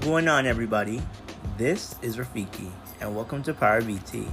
[0.00, 1.02] going on, everybody?
[1.58, 2.70] This is Raafeke,
[3.02, 4.32] and welcome to Parrotbeetie,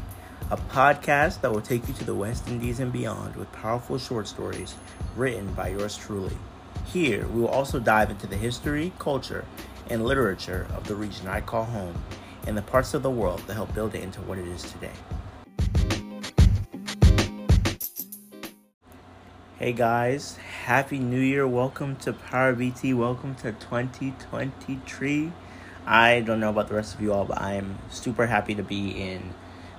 [0.50, 4.30] a podcast that will take you to the West Indies and beyond with powerful short
[4.30, 4.76] stories
[5.18, 6.38] written by yours truly.
[6.86, 9.44] Here, we will also dive into the history, culture,
[9.90, 12.02] and literature of the region I call home
[12.46, 14.94] and the parts of the world that help build it into what it is today.
[19.60, 21.46] Hey guys, Happy New Year.
[21.46, 22.96] Welcome to Parrotbeetie.
[22.96, 25.34] Welcome to 2023.
[25.88, 28.64] I don't know about the rest of you all, but I am super happy to
[28.64, 29.34] be in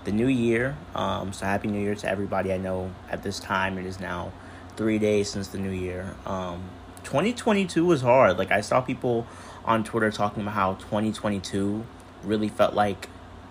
[0.05, 0.75] the new year.
[0.95, 2.51] Um, so Happy New Year to everybody.
[2.51, 4.33] I know at this time it is now
[4.75, 6.15] three days since the new year.
[6.25, 6.71] Um,
[7.05, 8.39] 2022 was hard.
[8.39, 9.27] Like I saw people
[9.67, 11.85] on Twitter talking about how 2022
[12.25, 13.11] really felt like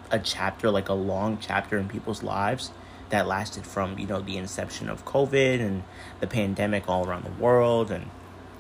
[0.10, 2.72] a chapter, like a long chapter in people's lives
[3.10, 5.84] that lasted from you know the inception of COVID and
[6.22, 8.10] the pandemic all around the world, and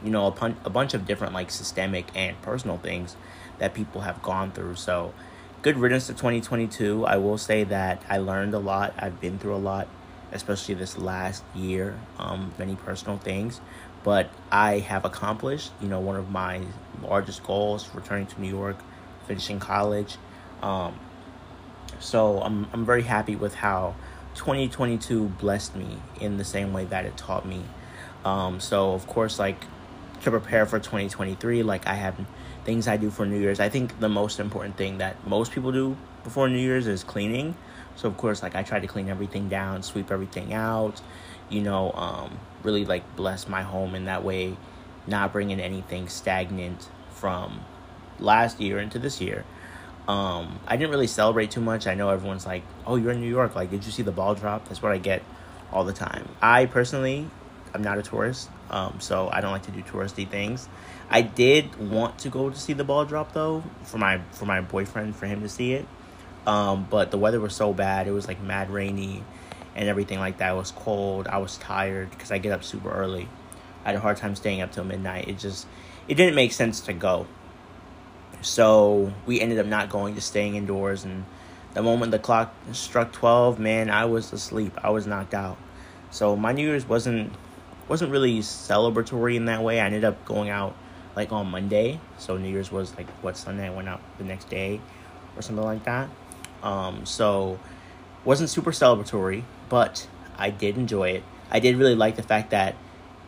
[0.03, 3.15] you know a, pun- a bunch of different like systemic and personal things
[3.59, 4.75] that people have gone through.
[4.75, 5.13] So,
[5.61, 7.05] good riddance to 2022.
[7.05, 8.93] I will say that I learned a lot.
[8.97, 9.87] I've been through a lot,
[10.31, 11.99] especially this last year.
[12.19, 13.61] Um, many personal things,
[14.03, 15.71] but I have accomplished.
[15.81, 16.61] You know, one of my
[17.01, 18.77] largest goals: returning to New York,
[19.27, 20.17] finishing college.
[20.61, 20.99] Um,
[21.99, 23.95] so I'm I'm very happy with how
[24.35, 27.63] 2022 blessed me in the same way that it taught me.
[28.23, 29.65] Um, so of course, like
[30.21, 32.15] to prepare for 2023, like I have
[32.67, 33.61] things I do for New Year's.
[33.61, 37.55] I think the most important thing that most people do before New Year's is cleaning.
[37.95, 41.01] So of course, like I try to clean everything down, sweep everything out,
[41.49, 44.57] you know, um, really like bless my home in that way,
[45.07, 47.61] not bringing anything stagnant from
[48.19, 49.45] last year into this year.
[50.09, 51.87] Um, I didn't really celebrate too much.
[51.87, 53.55] I know everyone's like, "Oh, you're in New York.
[53.55, 55.23] Like, did you see the ball drop?" That's what I get
[55.71, 56.27] all the time.
[56.41, 57.29] I personally,
[57.73, 60.67] I'm not a tourist, um, so I don't like to do touristy things.
[61.09, 64.61] I did want to go to see the ball drop though for my for my
[64.61, 65.85] boyfriend for him to see it,
[66.45, 68.07] um, but the weather was so bad.
[68.07, 69.23] It was like mad rainy,
[69.75, 70.53] and everything like that.
[70.53, 71.27] It was cold.
[71.27, 73.29] I was tired because I get up super early.
[73.85, 75.27] I had a hard time staying up till midnight.
[75.27, 75.67] It just
[76.07, 77.27] it didn't make sense to go.
[78.41, 81.03] So we ended up not going to staying indoors.
[81.03, 81.25] And
[81.73, 84.73] the moment the clock struck 12, man, I was asleep.
[84.83, 85.57] I was knocked out.
[86.11, 87.33] So my New Year's wasn't
[87.87, 89.79] wasn't really celebratory in that way.
[89.79, 90.75] I ended up going out
[91.15, 91.99] like on Monday.
[92.17, 94.79] So New Year's was like what Sunday I went out the next day
[95.35, 96.09] or something like that.
[96.63, 97.59] Um, so
[98.25, 101.23] wasn't super celebratory, but I did enjoy it.
[101.49, 102.75] I did really like the fact that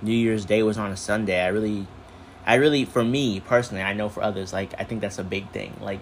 [0.02, 1.42] New Year's Day was on a Sunday.
[1.42, 1.88] I really
[2.46, 5.50] I really, for me personally, I know for others, like I think that's a big
[5.52, 5.76] thing.
[5.82, 6.00] Like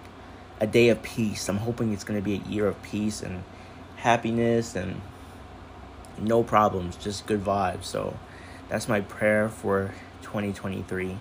[0.60, 1.48] a day of peace.
[1.48, 3.44] I'm hoping it's gonna be a year of peace and
[3.96, 5.00] happiness and
[6.18, 7.84] no problems, just good vibes.
[7.84, 8.16] So
[8.68, 9.92] that's my prayer for
[10.22, 11.10] 2023.
[11.10, 11.18] Um,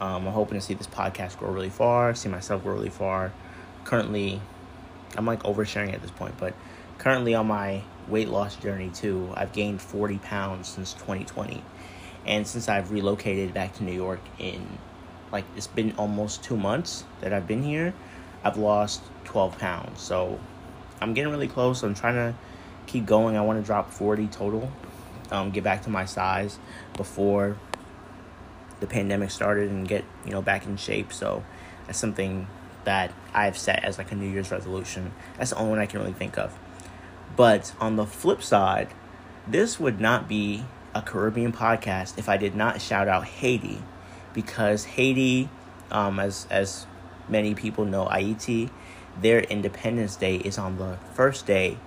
[0.00, 3.32] I'm hoping to see this podcast grow really far, see myself grow really far.
[3.84, 4.40] Currently,
[5.16, 6.54] I'm like oversharing at this point, but
[6.98, 11.62] currently on my weight loss journey too, I've gained 40 pounds since 2020
[12.26, 14.66] and since I've relocated back to New York in
[15.32, 17.94] like it's been almost two months that I've been here,
[18.42, 20.00] I've lost 12 pounds.
[20.00, 20.38] So
[21.00, 21.82] I'm getting really close.
[21.82, 22.34] I'm trying to
[22.86, 23.36] keep going.
[23.36, 24.70] I want to drop 40 total,
[25.30, 26.58] um, get back to my size
[26.96, 27.56] before
[28.80, 31.12] the pandemic started and get, you know, back in shape.
[31.12, 31.44] So
[31.86, 32.46] that's something
[32.84, 35.12] that I've set as like a New Year's resolution.
[35.36, 36.58] That's the only one I can really think of.
[37.36, 38.88] But on the flip side,
[39.46, 40.64] this would not be
[40.94, 43.82] a Caribbean podcast if I did not shout out Haiti,
[44.32, 45.48] because Haiti,
[45.90, 46.86] um, as as
[47.28, 48.70] many people know, Haiti,
[49.20, 51.78] their Independence Day is on the first day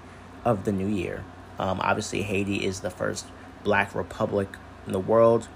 [0.46, 1.24] of the new year.
[1.60, 3.26] Um, obviously, Haiti is the first
[3.64, 4.50] Black republic
[4.86, 5.48] in the world,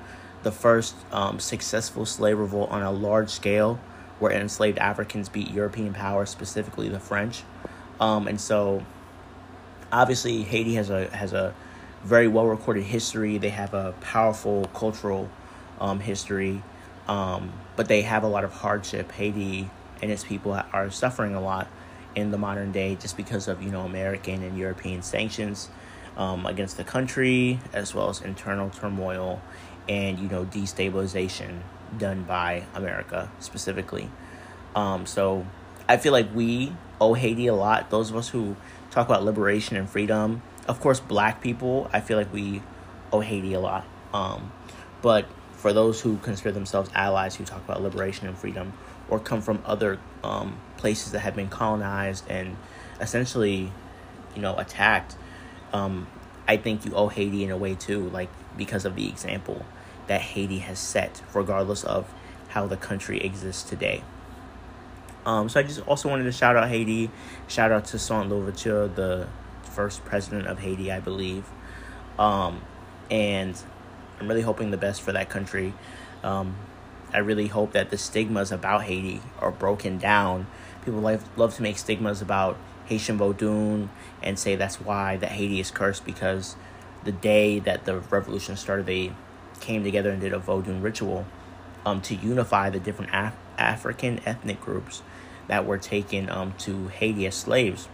[0.43, 3.79] the first um, successful slave revolt on a large scale,
[4.19, 7.43] where enslaved Africans beat European power, specifically the French,
[7.99, 8.83] um, and so
[9.91, 11.53] obviously Haiti has a has a
[12.03, 13.37] very well recorded history.
[13.37, 15.29] They have a powerful cultural
[15.79, 16.63] um, history,
[17.07, 19.11] um, but they have a lot of hardship.
[19.11, 19.69] Haiti
[20.01, 21.67] and its people are suffering a lot
[22.15, 25.69] in the modern day just because of you know American and European sanctions
[26.17, 29.41] um, against the country, as well as internal turmoil
[29.87, 31.59] and you know destabilization
[31.97, 34.09] done by America specifically.
[34.75, 35.45] Um, so
[35.87, 37.89] I feel like we owe Haiti a lot.
[37.89, 38.57] Those of us who
[38.91, 42.61] talk about liberation and freedom of course, black people, I feel like we
[43.11, 43.85] owe Haiti a lot.
[44.13, 44.51] Um,
[45.01, 48.73] but for those who consider themselves allies who talk about liberation and freedom
[49.09, 52.57] or come from other um, places that have been colonized and
[52.99, 53.71] essentially,
[54.35, 55.15] you know, attacked,
[55.73, 56.07] um,
[56.47, 59.65] I think you owe Haiti in a way too, like because of the example
[60.07, 62.11] that Haiti has set, regardless of
[62.49, 64.03] how the country exists today.
[65.25, 67.11] Um, so I just also wanted to shout out Haiti,
[67.47, 69.27] shout out to Saint Louverture, the
[69.63, 71.45] first president of Haiti, I believe.
[72.17, 72.61] Um,
[73.11, 73.61] and
[74.19, 75.73] I'm really hoping the best for that country.
[76.23, 76.55] Um,
[77.13, 80.47] I really hope that the stigmas about Haiti are broken down.
[80.85, 82.57] People love, love to make stigmas about
[82.87, 83.89] Haitian Vodun
[84.23, 86.55] and say that's why that Haiti is cursed because
[87.03, 89.13] the day that the revolution started, they
[89.59, 91.25] came together and did a Vodun ritual
[91.85, 95.01] um, to unify the different Af- African ethnic groups
[95.47, 97.87] that were taken um, to Haiti as slaves.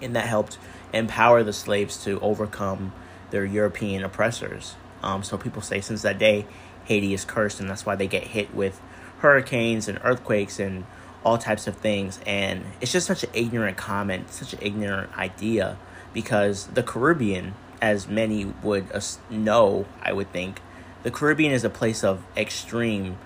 [0.00, 0.58] And that helped
[0.92, 2.92] empower the slaves to overcome
[3.30, 4.74] their European oppressors.
[5.02, 6.46] Um, so people say since that day,
[6.84, 8.80] Haiti is cursed, and that's why they get hit with
[9.18, 10.84] hurricanes and earthquakes and
[11.24, 12.20] all types of things.
[12.26, 15.76] And it's just such an ignorant comment, such an ignorant idea,
[16.12, 18.86] because the Caribbean, as many would
[19.30, 20.60] know, I would think,
[21.02, 23.18] the Caribbean is a place of extreme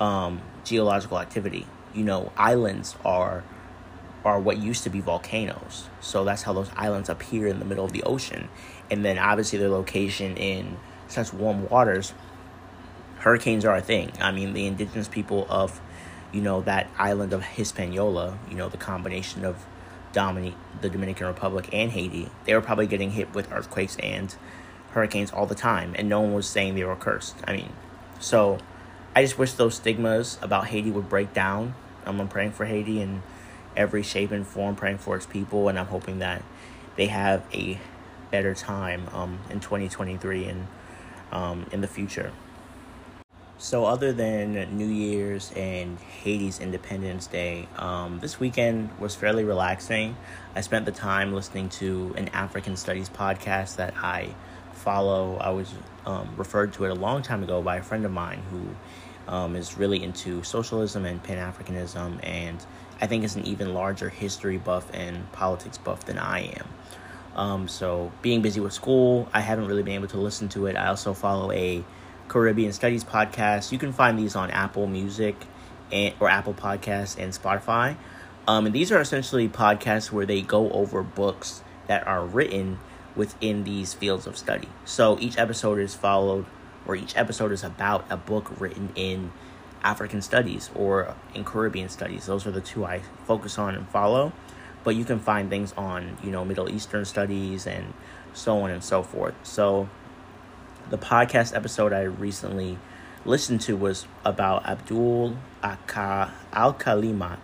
[0.00, 1.66] um, geological activity.
[1.94, 3.44] You know, islands are
[4.24, 5.88] are what used to be volcanoes.
[6.00, 8.48] So that's how those islands appear in the middle of the ocean.
[8.90, 10.76] And then obviously their location in
[11.08, 12.12] such warm waters,
[13.20, 14.12] hurricanes are a thing.
[14.20, 15.80] I mean, the indigenous people of,
[16.32, 19.64] you know, that island of Hispaniola, you know, the combination of
[20.12, 24.34] Dominic, the Dominican Republic and Haiti, they were probably getting hit with earthquakes and
[24.92, 27.36] hurricanes all the time, and no one was saying they were cursed.
[27.46, 27.72] I mean,
[28.18, 28.58] so
[29.14, 31.74] I just wish those stigmas about Haiti would break down.
[32.04, 33.22] I'm praying for Haiti in
[33.76, 36.42] every shape and form, praying for its people, and I'm hoping that
[36.96, 37.78] they have a
[38.30, 40.66] better time um, in 2023 and
[41.32, 42.32] um, in the future.
[43.62, 50.16] So, other than New Year's and Haiti's Independence Day, um, this weekend was fairly relaxing.
[50.54, 54.34] I spent the time listening to an African Studies podcast that I
[54.72, 55.36] follow.
[55.36, 55.74] I was
[56.06, 59.54] um, referred to it a long time ago by a friend of mine who um,
[59.54, 62.64] is really into socialism and Pan Africanism, and
[63.02, 66.68] I think is an even larger history buff and politics buff than I am.
[67.36, 70.76] Um, so, being busy with school, I haven't really been able to listen to it.
[70.76, 71.84] I also follow a
[72.30, 73.72] Caribbean Studies podcast.
[73.72, 75.34] You can find these on Apple Music
[75.90, 77.96] and or Apple Podcasts and Spotify.
[78.46, 82.78] Um, and these are essentially podcasts where they go over books that are written
[83.16, 84.68] within these fields of study.
[84.84, 86.46] So each episode is followed,
[86.86, 89.32] or each episode is about a book written in
[89.82, 92.26] African studies or in Caribbean studies.
[92.26, 94.32] Those are the two I focus on and follow.
[94.84, 97.92] But you can find things on, you know, Middle Eastern studies and
[98.32, 99.34] so on and so forth.
[99.42, 99.88] So
[100.90, 102.76] the podcast episode I recently
[103.24, 107.38] listened to was about Abdul Aka Alkalimat.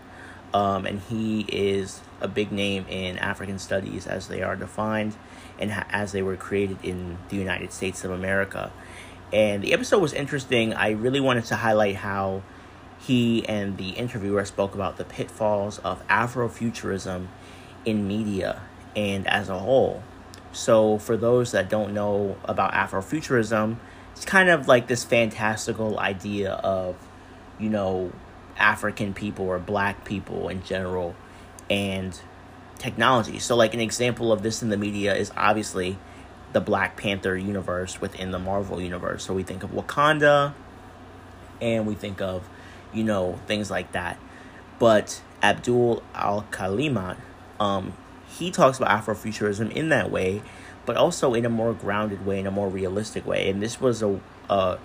[0.53, 5.17] Um, and he is a big name in African studies as they are defined
[5.61, 8.73] and ha- as they were created in the United States of America.
[9.33, 10.75] And the episode was interesting.
[10.75, 12.43] I really wanted to highlight how
[12.99, 17.29] he and the interviewer spoke about the pitfalls of Afrofuturism
[17.85, 18.63] in media
[18.97, 20.03] and as a whole.
[20.57, 23.77] So, for those that don't know about Afrofuturism,
[24.13, 26.97] it's kind of like this fantastical idea of,
[27.61, 28.11] you know,
[28.57, 31.15] African people or black people in general
[31.69, 32.19] and
[32.79, 33.39] technology.
[33.39, 35.99] So, like, an example of this in the media is obviously
[36.55, 39.25] the Black Panther universe within the Marvel universe.
[39.25, 40.55] So, we think of Wakanda
[41.61, 42.49] and we think of,
[42.95, 44.19] you know, things like that.
[44.79, 47.19] But Abdul Alkalimat,
[47.61, 47.93] um,
[48.39, 50.43] he talks about Afrofuturism in that way,
[50.85, 53.49] but also in a more grounded way, in a more realistic way.
[53.49, 54.79] And this was a, a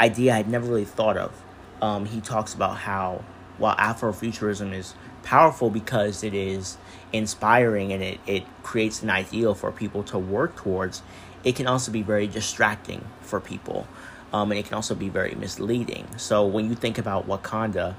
[0.00, 1.32] idea I'd never really thought of.
[1.80, 3.24] Um, he talks about how
[3.56, 6.76] while Afrofuturism is powerful because it is
[7.12, 11.02] inspiring and it, it creates an ideal for people to work towards,
[11.44, 13.86] it can also be very distracting for people.
[14.32, 16.06] Um, and it can also be very misleading.
[16.18, 17.94] So when you think about Wakanda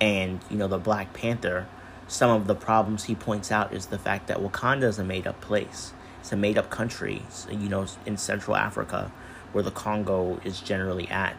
[0.00, 1.66] and you know the Black Panther,
[2.12, 5.26] some of the problems he points out is the fact that Wakanda is a made
[5.26, 5.94] up place.
[6.20, 9.10] It's a made up country, you know, in Central Africa,
[9.52, 11.34] where the Congo is generally at.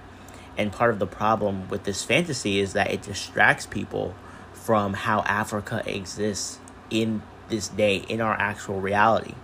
[0.58, 4.16] And part of the problem with this fantasy is that it distracts people
[4.52, 6.58] from how Africa exists
[6.90, 9.36] in this day, in our actual reality.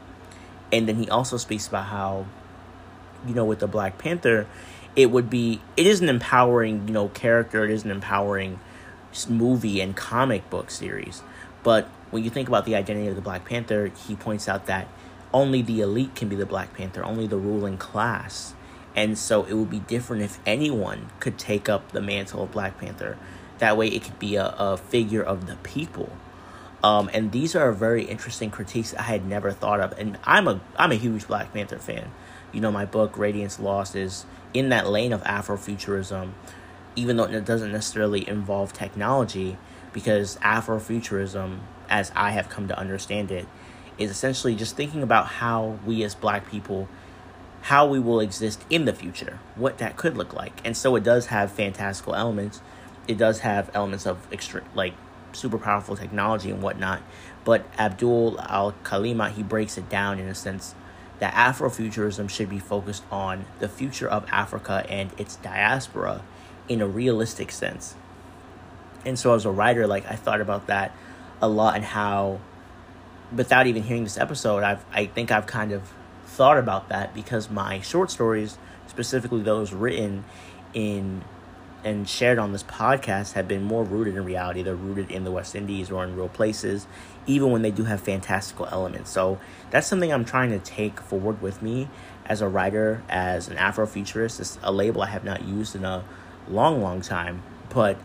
[0.71, 2.25] And then he also speaks about how,
[3.27, 4.47] you know, with the Black Panther,
[4.95, 8.59] it would be, it is an empowering, you know, character, it is an empowering
[9.27, 11.21] movie and comic book series.
[11.63, 14.87] But when you think about the identity of the Black Panther, he points out that
[15.33, 18.53] only the elite can be the Black Panther, only the ruling class
[18.95, 22.77] and so it would be different if anyone could take up the mantle of Black
[22.77, 23.17] Panther.
[23.59, 26.11] That way it could be a, a figure of the people.
[26.83, 29.97] Um, and these are very interesting critiques I had never thought of.
[29.97, 32.11] And I'm a I'm a huge Black Panther fan.
[32.51, 36.31] You know, my book Radiance Lost is in that lane of Afrofuturism,
[36.99, 39.57] even though it doesn't necessarily involve technology.
[39.91, 43.47] because Afrofuturism, as I have come to understand it,
[43.97, 46.87] is essentially just thinking about how we as black people
[47.61, 50.61] how we will exist in the future, what that could look like.
[50.63, 52.61] And so it does have fantastical elements.
[53.07, 54.93] It does have elements of extra like
[55.33, 57.01] super powerful technology and whatnot.
[57.43, 60.75] But Abdul Al Kalima, he breaks it down in a sense
[61.19, 66.21] that Afrofuturism should be focused on the future of Africa and its diaspora
[66.69, 67.95] in a realistic sense.
[69.05, 70.95] And so as a writer, like I thought about that
[71.41, 72.39] a lot and how
[73.35, 75.91] without even hearing this episode, I've I think I've kind of
[76.25, 78.57] thought about that because my short stories,
[78.87, 80.23] specifically those written
[80.73, 81.23] in
[81.83, 84.61] and shared on this podcast have been more rooted in reality.
[84.61, 86.85] They're rooted in the West Indies or in real places,
[87.25, 89.09] even when they do have fantastical elements.
[89.11, 89.39] So
[89.71, 91.87] that's something I'm trying to take forward with me
[92.25, 94.39] as a writer, as an Afrofuturist.
[94.41, 96.03] It's a label I have not used in a
[96.49, 97.97] long, long time, but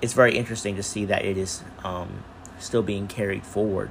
[0.00, 2.24] it's very interesting to see that it is um,
[2.58, 3.90] still being carried forward.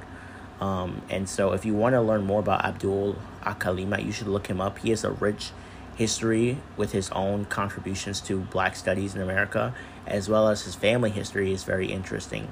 [0.60, 4.46] Um, and so, if you want to learn more about Abdul Akalima, you should look
[4.46, 4.78] him up.
[4.78, 5.50] He has a rich
[5.96, 9.74] history with his own contributions to black studies in America,
[10.06, 12.48] as well as his family history is very interesting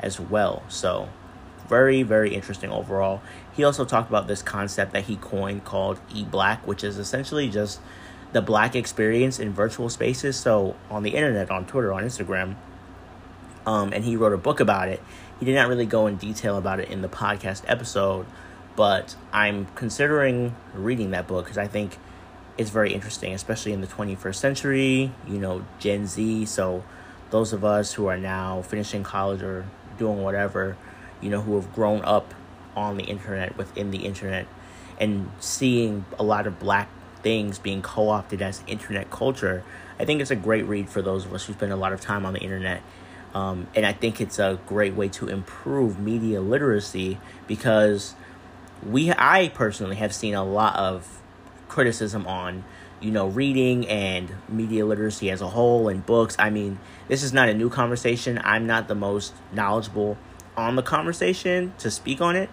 [0.00, 0.64] as well.
[0.68, 1.08] So,
[1.68, 3.22] very, very interesting overall.
[3.52, 7.48] He also talked about this concept that he coined called e black, which is essentially
[7.48, 7.80] just
[8.34, 10.36] the black experience in virtual spaces.
[10.36, 12.56] So, on the internet, on Twitter, on Instagram,
[13.64, 15.00] um, and he wrote a book about it.
[15.38, 18.26] He did not really go in detail about it in the podcast episode,
[18.76, 21.96] but I'm considering reading that book because I think
[22.58, 26.46] it's very interesting, especially in the 21st century, you know, Gen Z.
[26.46, 26.84] So,
[27.30, 29.64] those of us who are now finishing college or
[29.96, 30.76] doing whatever,
[31.20, 32.34] you know, who have grown up
[32.74, 34.48] on the internet, within the internet,
[34.98, 36.88] and seeing a lot of black
[37.24, 39.64] things being co opted as internet culture,
[39.98, 42.00] I think it's a great read for those of us who spend a lot of
[42.00, 42.80] time on the internet
[43.34, 48.14] um, and I think it's a great way to improve media literacy because
[48.88, 51.20] we, I personally have seen a lot of
[51.66, 52.64] criticism on,
[53.00, 56.36] you know, reading and media literacy as a whole and books.
[56.38, 56.78] I mean,
[57.08, 58.40] this is not a new conversation.
[58.44, 60.16] I'm not the most knowledgeable
[60.56, 62.48] on the conversation to speak on it,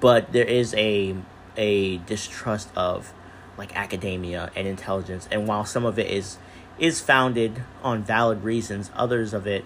[0.00, 1.14] but there is a
[1.56, 3.12] a distrust of
[3.56, 5.28] like academia and intelligence.
[5.30, 6.38] And while some of it is
[6.78, 9.64] is founded on valid reasons, others of it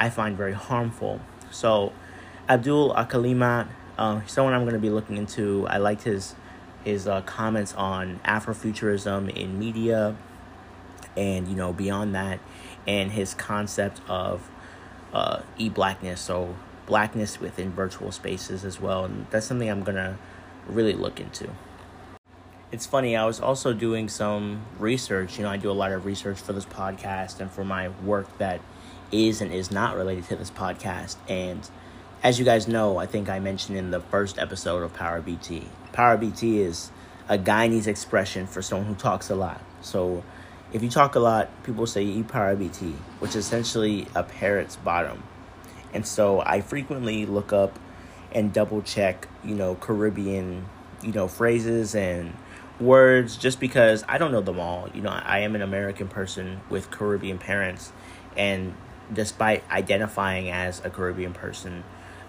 [0.00, 1.20] I find very harmful.
[1.50, 1.92] So,
[2.48, 3.68] Abdul Akalima,
[3.98, 5.66] uh, someone I'm going to be looking into.
[5.68, 6.34] I liked his
[6.84, 10.16] his uh, comments on Afrofuturism in media,
[11.16, 12.40] and you know beyond that,
[12.86, 14.50] and his concept of
[15.12, 16.56] uh, e-blackness, so
[16.86, 20.18] blackness within virtual spaces as well, and that's something I'm gonna
[20.66, 21.50] really look into.
[22.72, 23.16] It's funny.
[23.16, 25.38] I was also doing some research.
[25.38, 28.38] You know, I do a lot of research for this podcast and for my work
[28.38, 28.60] that
[29.10, 31.16] is and is not related to this podcast.
[31.28, 31.68] And
[32.22, 36.16] as you guys know, I think I mentioned in the first episode of Parrotbeetie, Power
[36.16, 36.92] BT is
[37.28, 39.60] a Guyanese expression for someone who talks a lot.
[39.80, 40.22] So
[40.72, 45.24] if you talk a lot, people say you Parrotbeetie, which is essentially a parrot's bottom.
[45.92, 47.80] And so I frequently look up
[48.30, 50.66] and double check, you know, Caribbean,
[51.02, 52.32] you know, phrases and
[52.80, 54.88] words just because I don't know them all.
[54.94, 57.92] You know, I am an American person with Caribbean parents
[58.36, 58.74] and
[59.12, 61.84] despite identifying as a Caribbean person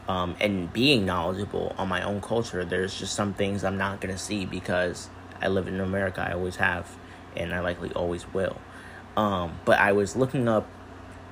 [0.08, 4.14] um, and being knowledgeable on my own culture, there's just some things I'm not going
[4.14, 5.10] to see because
[5.42, 6.26] I live in America.
[6.28, 6.90] I always have,
[7.36, 8.58] and I likely always will.
[9.16, 10.68] Um, but I was looking up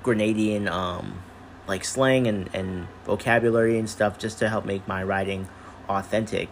[0.03, 1.21] Grenadian um,
[1.67, 5.47] like slang and, and vocabulary and stuff just to help make my writing
[5.87, 6.49] authentic.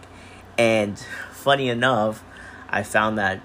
[0.56, 0.98] And
[1.30, 2.24] funny enough,
[2.68, 3.40] I found that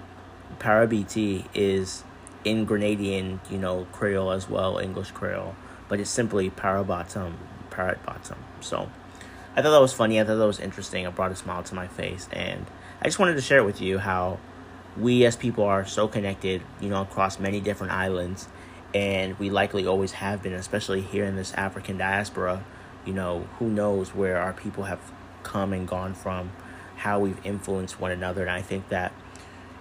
[0.58, 2.04] Parrotbeetie is
[2.44, 5.54] in Grenadian, you know, Creole as well, English Creole,
[5.88, 7.38] but it's simply parrot bottom,
[7.70, 8.38] parrot bottom.
[8.60, 8.90] So
[9.56, 10.20] I thought that was funny.
[10.20, 11.04] I thought that was interesting.
[11.04, 12.66] It brought a smile to my face, and
[13.00, 14.38] I just wanted to share with you how
[14.96, 18.48] we as people are so connected, you know, across many different islands,
[18.92, 22.64] and we likely always have been, especially here in this African diaspora.
[23.04, 25.00] You know, who knows where our people have
[25.42, 26.52] come and gone from,
[27.04, 29.12] how we've influenced one another, and I think that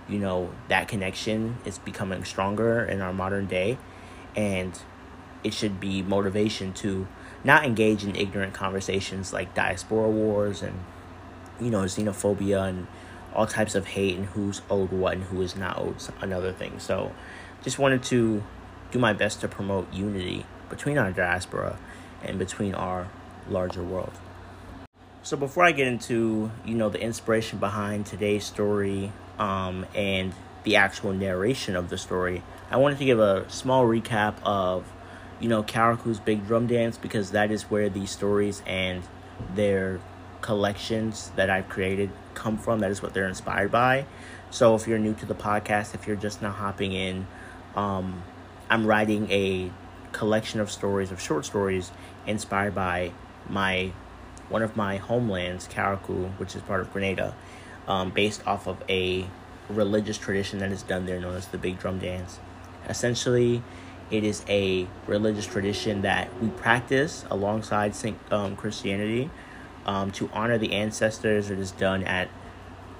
[0.07, 3.77] you know that connection is becoming stronger in our modern day
[4.35, 4.77] and
[5.43, 7.07] it should be motivation to
[7.43, 10.77] not engage in ignorant conversations like diaspora wars and
[11.61, 12.87] you know xenophobia and
[13.33, 16.79] all types of hate and who's owed what and who is not owed another thing.
[16.79, 17.13] So
[17.63, 18.43] just wanted to
[18.91, 21.79] do my best to promote unity between our diaspora
[22.21, 23.07] and between our
[23.49, 24.13] larger world
[25.23, 30.75] so before i get into you know the inspiration behind today's story um, and the
[30.75, 34.85] actual narration of the story, I wanted to give a small recap of
[35.39, 39.03] you know, Carriacou's Big Drum Dance because that is where these stories and
[39.55, 39.99] their
[40.41, 42.79] collections that I've created come from.
[42.79, 44.05] That is what they're inspired by.
[44.51, 47.27] So if you're new to the podcast, if you're just now hopping in,
[47.75, 48.23] um,
[48.69, 49.71] I'm writing a
[50.13, 51.91] collection of stories of short stories
[52.25, 53.11] inspired by
[53.49, 53.91] my
[54.49, 57.35] one of my homelands, Carriacou, which is part of Grenada,
[57.87, 59.25] um, based off of a
[59.69, 62.39] religious tradition that is done there known as the Big Drum Dance.
[62.87, 63.63] Essentially,
[64.11, 67.95] it is a religious tradition that we practice alongside
[68.29, 69.29] um, Christianity
[69.85, 71.49] um, to honor the ancestors.
[71.49, 72.29] It is done at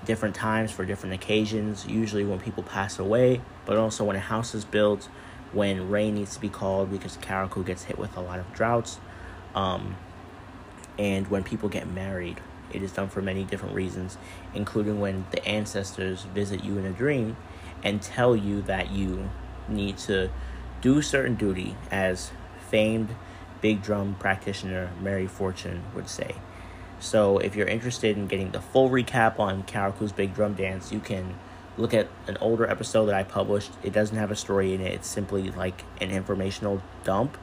[0.06, 4.54] different times for different occasions, usually when people pass away, but also when a house
[4.54, 5.08] is built,
[5.52, 9.00] when rain needs to be called because Carriacou gets hit with a lot of droughts,
[9.56, 9.96] um,
[10.98, 12.40] and when people get married.
[12.72, 14.18] It is done for many different reasons,
[14.54, 17.38] including when the ancestors visit you in a dream
[17.84, 19.30] and tell you that you
[19.68, 20.30] need to
[20.82, 22.32] do certain duty, as
[22.70, 23.16] famed
[23.62, 26.36] big drum practitioner Mary Fortune would say.
[27.00, 31.00] So, if you're interested in getting the full recap on Carriacou's Big Drum Dance, you
[31.00, 31.36] can
[31.78, 33.72] look at an older episode that I published.
[33.84, 37.38] It doesn't have a story in it, it's simply like an informational dump.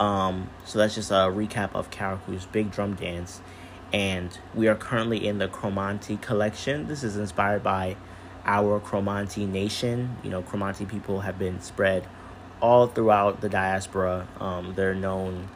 [0.00, 3.40] Um, so, that's just a recap of Carriacou's Big Drum Dance.
[3.92, 6.88] And we are currently in the Cromanti collection.
[6.88, 7.96] This is inspired by
[8.44, 10.16] our Cromanti nation.
[10.22, 12.06] You know, Cromanti people have been spread
[12.60, 14.28] all throughout the diaspora.
[14.40, 15.48] Um, they're known,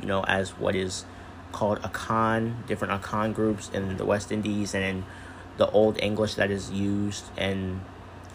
[0.00, 1.04] you know, as what is
[1.52, 5.04] called Akan, different Akan groups in the West Indies and in
[5.56, 7.80] the Old English that is used and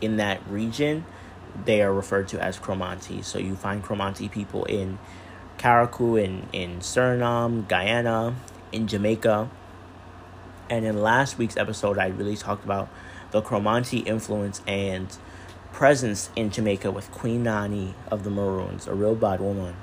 [0.02, 1.06] in that region,
[1.66, 3.24] they are referred to as Cromanti.
[3.24, 5.00] So you find Cromanti people in
[5.58, 8.36] Carriacou, in, in Suriname, Guyana,
[8.72, 9.50] in Jamaica.
[10.70, 12.90] And in last week's episode, I really talked about
[13.32, 15.16] the Cromanti influence and
[15.72, 19.76] presence in Jamaica with Queen Nanny of the Maroons, a real bad woman.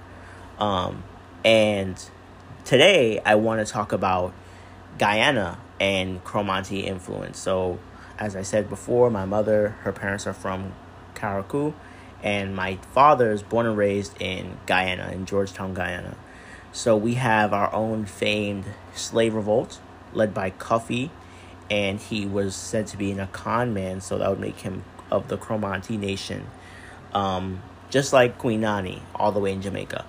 [0.58, 1.04] Um,
[1.44, 2.02] and
[2.64, 4.32] today I want to talk about
[4.98, 7.38] Guyana and Cromanti influence.
[7.38, 7.78] So,
[8.18, 10.72] as I said before, my mother, her parents are from
[11.14, 11.74] Carriacou,
[12.22, 16.16] and my father is born and raised in Guyana, in Georgetown, Guyana.
[16.72, 19.80] So, we have our own famed slave revolt
[20.14, 21.10] led by Cuffy,
[21.70, 25.28] and he was said to be an Akan man, so that would make him of
[25.28, 26.46] the Cromanti nation,
[27.12, 30.04] um, just like Queen Nanny, all the way in Jamaica.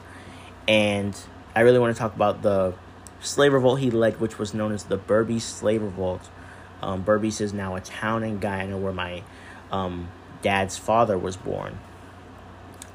[0.67, 1.17] And
[1.55, 2.73] I really want to talk about the
[3.19, 6.29] slave revolt he led, which was known as the Berbice Slave Revolt.
[6.81, 9.23] Um, Berbice is now a town in Guyana where my
[9.71, 10.09] um,
[10.41, 11.79] dad's father was born.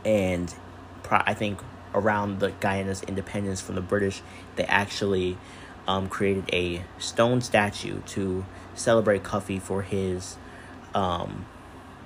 [0.09, 0.55] And
[1.03, 1.61] pro- I think
[1.95, 4.23] around the Guyana's independence from the British,
[4.57, 5.37] they actually
[5.87, 10.39] um, created a stone statue to celebrate Cuffy for his
[10.95, 11.45] um,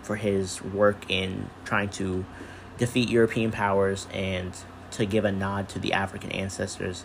[0.03, 2.25] for his work in trying to
[2.77, 4.53] defeat European powers and
[4.91, 7.05] to give a nod to the African ancestors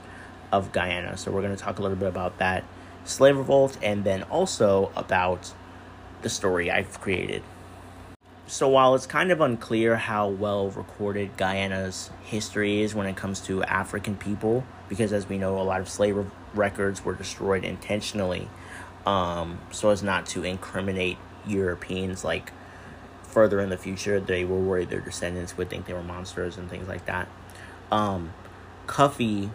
[0.51, 1.15] of Guyana.
[1.15, 2.63] So we're going to talk a little bit about that
[3.03, 5.53] slave revolt and then also about
[6.23, 7.43] the story I've created.
[8.49, 13.41] So while it's kind of unclear how well recorded Guyana's history is when it comes
[13.41, 18.47] to African people, because as we know, a lot of slave records were destroyed intentionally,
[19.05, 22.53] um, so as not to incriminate Europeans like
[23.23, 26.69] further in the future, they were worried their descendants would think they were monsters and
[26.69, 27.27] things like that.
[27.91, 28.33] Um,
[28.87, 29.49] Cuffy,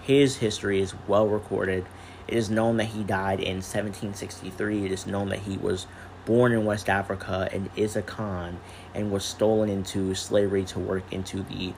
[0.00, 1.84] his history is well recorded.
[2.28, 4.86] It is known that he died in 1763.
[4.86, 5.86] It is known that he was
[6.24, 8.56] born in West Africa and is Akan
[8.94, 11.74] and was stolen into slavery to work into the,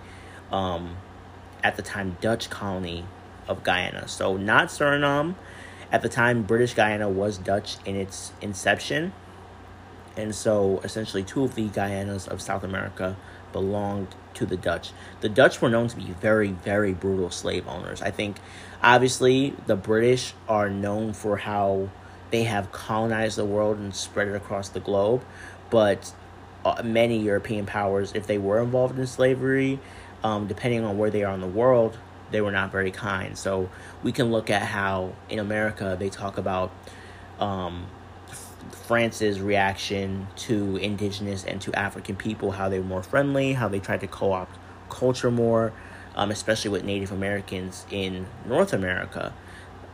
[0.50, 0.96] um,
[1.62, 3.04] at the time, Dutch colony
[3.48, 4.08] of Guyana.
[4.08, 5.34] So, not Suriname.
[5.92, 9.12] At the time, British Guyana was Dutch in its inception
[10.16, 13.16] and so essentially two of the Guyanas of South America
[13.52, 14.92] belonged to the Dutch.
[15.20, 18.02] The Dutch were known to be very, very brutal slave owners.
[18.02, 18.36] I think,
[18.82, 21.88] obviously, the British are known for how
[22.30, 25.22] they have colonized the world and spread it across the globe,
[25.70, 26.12] but
[26.64, 29.78] uh, many European powers, if they were involved in slavery,
[30.22, 31.98] um, depending on where they are in the world,
[32.30, 33.36] they were not very kind.
[33.36, 33.68] So
[34.02, 36.72] we can look at how in America they talk about
[37.38, 37.86] um,
[38.72, 43.78] France's reaction to indigenous and to African people, how they were more friendly, how they
[43.80, 44.56] tried to co opt
[44.88, 45.72] culture more,
[46.16, 49.32] um, especially with Native Americans in North America.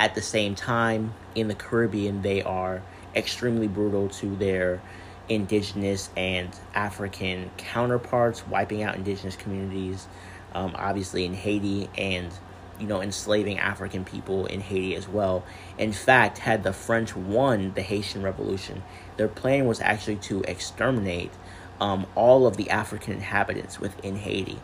[0.01, 2.83] At the same time, in the Caribbean, they are
[3.15, 4.81] extremely brutal to their
[5.29, 10.09] indigenous and African counterparts, wiping out indigenous communities,
[10.55, 12.33] um, obviously in Haiti and
[12.79, 15.45] you know, enslaving African people in Haiti as well.
[15.77, 18.83] In fact, had the French won the Haitian Revolution,
[19.19, 21.31] their plan was actually to exterminate
[21.79, 24.59] um, all of the African inhabitants within Haiti.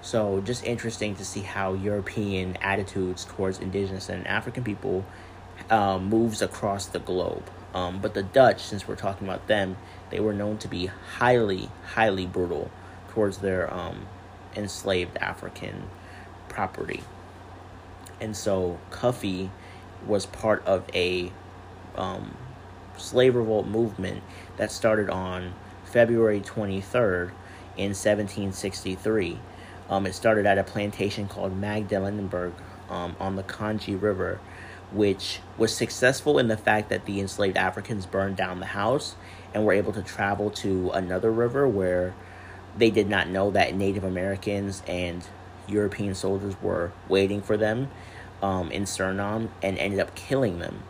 [0.00, 5.04] So just interesting to see how European attitudes towards indigenous and African people
[5.70, 7.50] um, moves across the globe.
[7.74, 9.76] Um, but the Dutch, since we're talking about them,
[10.10, 12.70] they were known to be highly, highly brutal
[13.10, 14.06] towards their um,
[14.56, 15.88] enslaved African
[16.48, 17.02] property.
[18.20, 19.50] And so Cuffy
[20.06, 21.32] was part of a
[21.96, 22.36] um,
[22.96, 24.22] slave revolt movement
[24.56, 27.30] that started on February 23rd
[27.76, 29.38] in 1763.
[29.88, 32.52] Um, it started at a plantation called Magdalenburg
[32.90, 34.40] um, on the Canje River,
[34.92, 39.16] which was successful in the fact that the enslaved Africans burned down the house
[39.54, 42.14] and were able to travel to another river where
[42.76, 45.26] they did not know that Native Americans and
[45.66, 47.90] European soldiers were waiting for them
[48.42, 50.82] um, in Suriname and ended up killing them.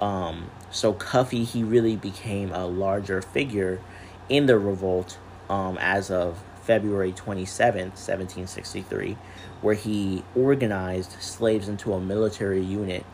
[0.00, 3.80] Um, so Cuffy, he really became a larger figure
[4.28, 5.18] in the revolt
[5.48, 9.16] um, as of February 27th, 1763,
[9.60, 13.06] where he organized slaves into a military unit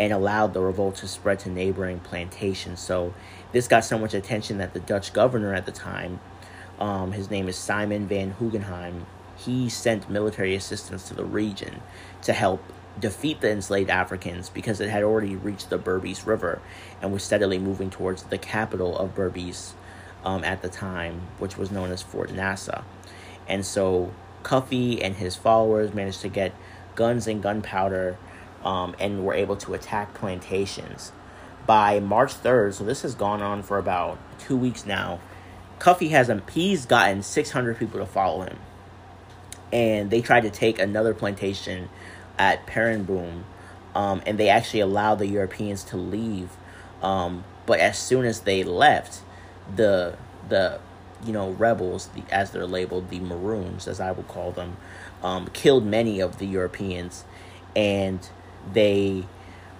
[0.00, 2.80] and allowed the revolt to spread to neighboring plantations.
[2.80, 3.14] So
[3.52, 6.18] this got so much attention that the Dutch governor at the time,
[6.80, 9.04] um, his name is Simon van Hoogenheim,
[9.36, 11.82] he sent military assistance to the region
[12.22, 12.62] to help
[12.98, 16.62] defeat the enslaved Africans because it had already reached the Berbice River
[17.02, 19.74] and was steadily moving towards the capital of Berbice
[20.24, 22.82] um, at the time, which was known as Fort Nassau.
[23.46, 26.54] And so Cuffy and his followers managed to get
[26.94, 28.16] guns and gunpowder
[28.64, 31.12] um, and were able to attack plantations.
[31.66, 35.20] By March 3rd, so this has gone on for about two weeks now,
[35.78, 38.58] Cuffy has he's gotten 600 people to follow him.
[39.72, 41.88] And they tried to take another plantation
[42.38, 43.42] at Perenboom,
[43.94, 46.50] um, and they actually allowed the Europeans to leave.
[47.02, 49.20] Um, but as soon as they left,
[49.74, 50.16] the
[50.48, 50.80] the
[51.24, 54.76] you know rebels, the, as they're labeled, the Maroons, as I would call them,
[55.22, 57.24] um, killed many of the Europeans,
[57.74, 58.28] and
[58.72, 59.24] they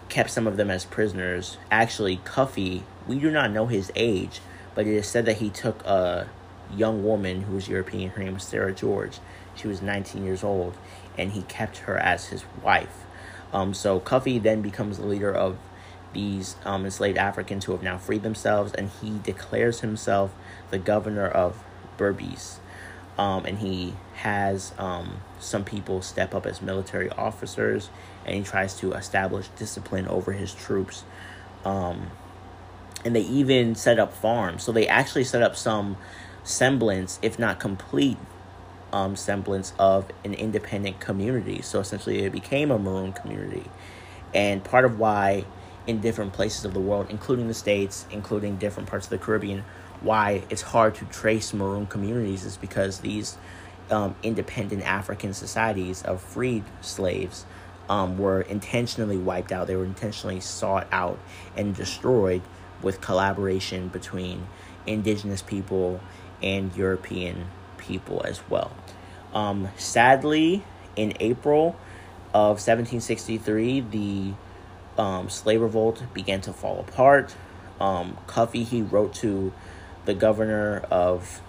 [0.08, 1.58] kept some of them as prisoners.
[1.70, 4.40] Actually, Cuffy, we do not know his age,
[4.74, 6.28] but it is said that he took a
[6.74, 8.10] young woman who was European.
[8.10, 9.18] Her name was Sarah George.
[9.54, 10.76] She was 19 years old,
[11.16, 13.04] and he kept her as his wife.
[13.52, 15.58] Um, so Cuffy then becomes the leader of
[16.14, 20.34] these um, enslaved Africans who have now freed themselves, and he declares himself
[20.70, 21.62] the governor of
[21.98, 22.58] Berbice.
[23.16, 27.90] Um, and he has um, some people step up as military officers,
[28.24, 31.04] and he tries to establish discipline over his troops.
[31.64, 32.10] Um,
[33.04, 34.62] and they even set up farms.
[34.62, 35.96] So they actually set up some
[36.42, 38.16] semblance, if not complete,
[38.92, 41.60] um, semblance of an independent community.
[41.62, 43.64] So essentially, it became a maroon community.
[44.32, 45.44] And part of why,
[45.86, 49.64] in different places of the world, including the States, including different parts of the Caribbean,
[50.00, 53.36] why it's hard to trace maroon communities is because these
[53.90, 57.44] um, independent African societies of freed slaves
[57.88, 59.66] um, were intentionally wiped out.
[59.66, 61.18] They were intentionally sought out
[61.56, 62.42] and destroyed
[62.82, 64.46] with collaboration between
[64.86, 66.00] indigenous people
[66.42, 67.46] and European
[67.78, 68.72] people as well.
[69.32, 70.64] Um, sadly,
[70.96, 71.76] in April
[72.32, 74.32] of 1763, the
[74.98, 77.34] um, slave revolt began to fall apart.
[77.80, 79.52] Um, Cuffy he wrote to
[80.04, 81.40] the governor of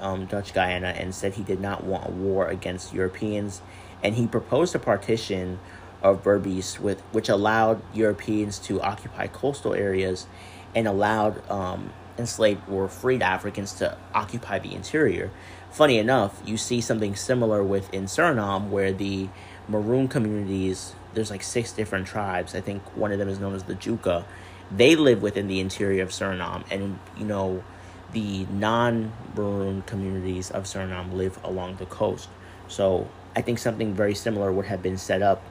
[0.00, 3.62] um, Dutch Guyana and said he did not want a war against Europeans,
[4.02, 5.58] and he proposed a partition
[6.02, 10.26] of Berbice with which allowed Europeans to occupy coastal areas
[10.74, 15.30] and allowed um, enslaved or freed Africans to occupy the interior.
[15.70, 19.28] Funny enough, you see something similar with in Suriname where the
[19.68, 22.54] Maroon communities, there's like six different tribes.
[22.54, 24.24] I think one of them is known as the Juka.
[24.70, 27.64] They live within the interior of Suriname, and you know,
[28.12, 32.28] the non Maroon communities of Suriname live along the coast.
[32.68, 35.42] So I think something very similar would have been set up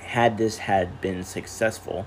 [0.00, 2.06] had this had been successful.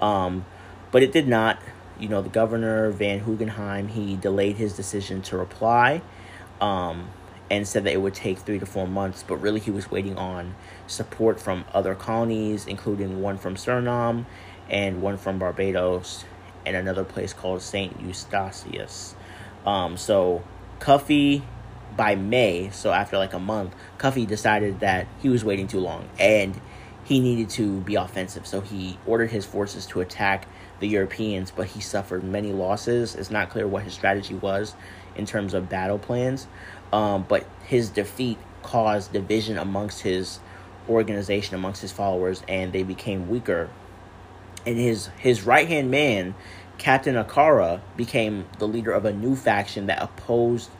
[0.00, 0.44] Um,
[0.90, 1.58] but it did not
[1.98, 6.02] you know, the governor, Van Hoogenheim, he delayed his decision to reply
[6.60, 7.10] um,
[7.52, 10.16] and said that it would take three to four months, but really he was waiting
[10.16, 10.54] on
[10.86, 14.24] support from other colonies, including one from Suriname
[14.70, 16.24] and one from Barbados
[16.64, 18.00] and another place called St.
[18.00, 19.14] Eustatius.
[19.66, 20.42] Um, so
[20.80, 21.42] Cuffy,
[21.94, 26.08] by May, so after like a month, Cuffy decided that he was waiting too long
[26.18, 26.58] and
[27.04, 28.46] he needed to be offensive.
[28.46, 30.46] So he ordered his forces to attack
[30.80, 33.14] the Europeans, but he suffered many losses.
[33.14, 34.74] It's not clear what his strategy was
[35.16, 36.46] in terms of battle plans,
[36.92, 40.40] um, but his defeat caused division amongst his
[40.88, 43.68] organization, amongst his followers, and they became weaker.
[44.66, 46.34] And his his right hand man,
[46.78, 50.70] Captain Akara, became the leader of a new faction that opposed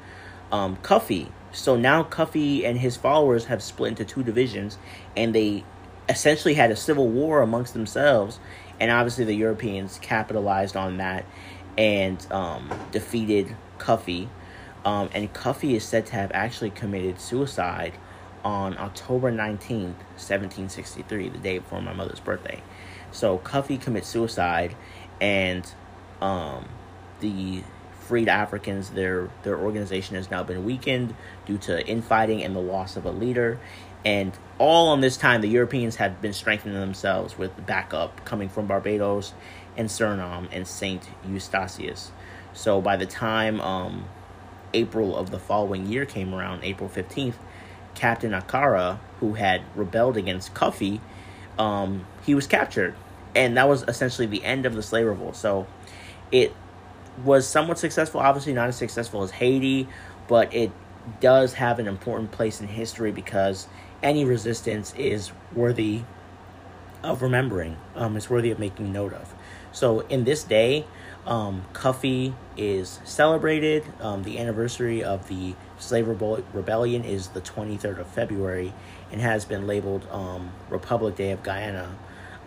[0.50, 4.78] um, Cuffy so now Cuffy and his followers have split into two divisions,
[5.16, 5.64] and they
[6.08, 8.40] essentially had a civil war amongst themselves.
[8.82, 11.24] And obviously, the Europeans capitalized on that
[11.78, 14.28] and um, defeated Cuffy.
[14.84, 17.92] Um, and Cuffy is said to have actually committed suicide
[18.44, 22.60] on October 19th, 1763, the day before my mother's birthday.
[23.12, 24.74] So Cuffy commits suicide,
[25.20, 25.64] and
[26.20, 26.68] um,
[27.20, 27.62] the
[28.00, 31.14] freed Africans, their their organization has now been weakened
[31.46, 33.60] due to infighting and the loss of a leader.
[34.04, 38.66] And all on this time, the Europeans had been strengthening themselves with backup coming from
[38.66, 39.32] Barbados
[39.76, 42.10] and Suriname and Saint Eustatius.
[42.52, 44.06] So by the time um,
[44.74, 47.34] April of the following year came around, April 15th,
[47.94, 51.00] Captain Akara, who had rebelled against Cuffy,
[51.58, 52.94] um, he was captured.
[53.34, 55.36] And that was essentially the end of the slave revolt.
[55.36, 55.66] So
[56.30, 56.54] it
[57.24, 59.88] was somewhat successful, obviously not as successful as Haiti,
[60.28, 60.70] but it
[61.20, 63.66] does have an important place in history because
[64.02, 66.02] any resistance is worthy
[67.02, 67.76] of remembering.
[67.94, 69.34] Um, it's worthy of making note of.
[69.72, 70.84] So in this day,
[71.26, 73.84] um, Cuffy is celebrated.
[74.00, 78.72] Um, the anniversary of the slave rebellion is the 23rd of February
[79.10, 81.94] and has been labeled um, Republic Day of Guyana.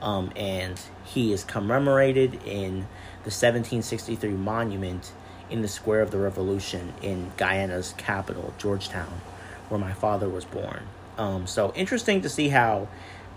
[0.02, 2.88] Um, and he is commemorated in
[3.24, 5.14] the 1763 monument
[5.50, 9.22] in the Square of the Revolution in Guyana's capital, Georgetown,
[9.70, 10.84] where my father was born.
[11.18, 12.88] Um, so interesting to see how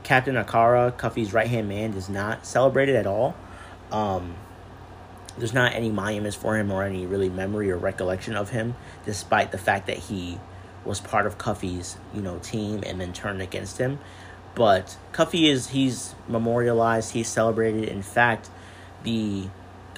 [0.03, 3.37] Captain Akara, Cuffy's right hand man, is not celebrated at all.
[3.93, 4.35] Um,
[5.39, 9.53] there's not any monuments for him or any really memory or recollection of him, despite
[9.53, 10.39] the fact that he
[10.85, 13.99] was part of Cuffy's you know team and then turned against him.
[14.55, 17.85] But Cuffy is he's memorialized, he's celebrated.
[17.89, 18.51] In fact,
[19.05, 19.49] the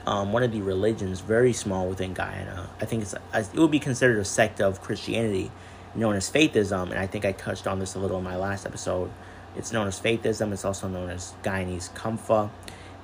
[0.07, 2.69] um, one of the religions very small within Guyana.
[2.81, 5.51] I think it's it would be considered a sect of Christianity
[5.95, 8.67] known as Faithism, and I think I touched on this a little in my last
[8.67, 9.11] episode.
[9.57, 10.53] It's known as Faithism.
[10.53, 12.51] It's also known as Guyanese Comfa.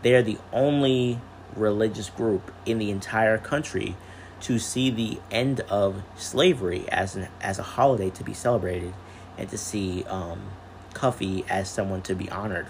[0.02, 1.20] They are the only
[1.54, 3.96] religious group in the entire country
[4.42, 8.92] to see the end of slavery as an as a holiday to be celebrated,
[9.36, 10.50] and to see um,
[10.94, 12.66] Cuffy as someone to be honored.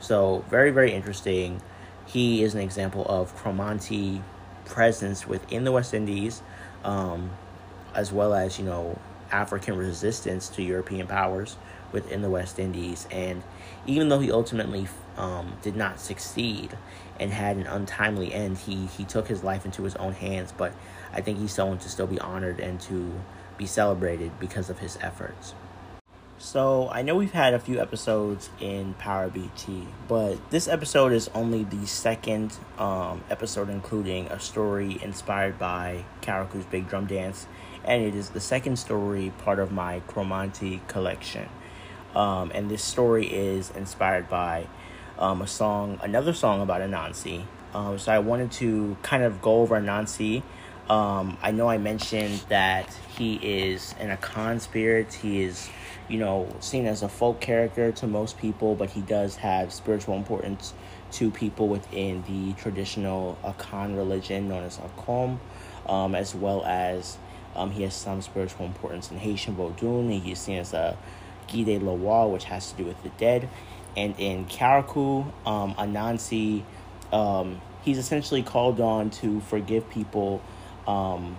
[0.00, 1.60] So very very interesting.
[2.06, 4.22] He is an example of Cromanti
[4.64, 6.40] presence within the West Indies,
[6.84, 7.30] um,
[7.94, 8.98] as well as you know
[9.30, 11.56] African resistance to European powers
[11.92, 13.06] within the West Indies.
[13.10, 13.42] And
[13.86, 16.76] even though he ultimately um, did not succeed
[17.18, 20.52] and had an untimely end, he, he took his life into his own hands.
[20.56, 20.72] But
[21.12, 23.12] I think he's someone to still be honored and to
[23.56, 25.54] be celebrated because of his efforts.
[26.38, 31.64] So I know we've had a few episodes in Parrotbeetie, but this episode is only
[31.64, 37.46] the second um, episode, including a story inspired by Carriacou's Big Drum Dance
[37.88, 41.48] and it is the second story part of my Cromanti collection.
[42.14, 44.66] Um, and this story is inspired by
[45.18, 47.44] um, a song, another song about Anansi.
[47.74, 50.42] Um, so I wanted to kind of go over Anansi.
[50.88, 55.12] Um, I know I mentioned that he is an Akan spirit.
[55.12, 55.68] He is,
[56.08, 60.16] you know, seen as a folk character to most people, but he does have spiritual
[60.16, 60.72] importance
[61.12, 65.38] to people within the traditional Akan religion known as Akom,
[65.86, 67.18] um, as well as
[67.54, 70.10] um, he has some spiritual importance in Haitian Vodun.
[70.22, 70.96] He is seen as a
[71.46, 73.48] Guide Loa, which has to do with the dead.
[73.96, 76.62] And in Carriacou, um, Anansi,
[77.12, 80.42] um, he's essentially called on to forgive people,
[80.86, 81.36] um,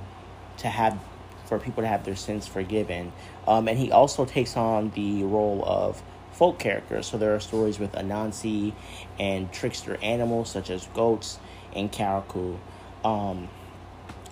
[0.58, 1.00] to have
[1.46, 3.12] for people to have their sins forgiven.
[3.50, 7.08] Um, and he also takes on the role of folk characters.
[7.08, 8.74] So there are stories with Anansi
[9.18, 11.40] and trickster animals such as goats
[11.76, 12.60] and Carriacou.
[13.04, 13.50] Um,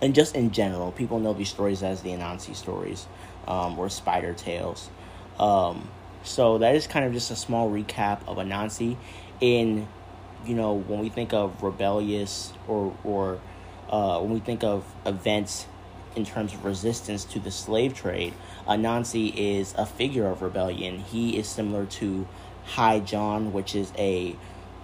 [0.00, 3.08] and just in general, people know these stories as the Anansi stories
[3.48, 4.88] um, or spider tales.
[5.40, 5.90] Um,
[6.22, 8.96] so that is kind of just a small recap of Anansi.
[9.40, 9.88] In
[10.46, 13.40] you know, when we think of rebellious or or
[13.90, 15.66] uh, when we think of events
[16.16, 18.34] in terms of resistance to the slave trade,
[18.66, 20.98] Anansi is a figure of rebellion.
[21.00, 22.26] He is similar to
[22.64, 24.36] High John, which is a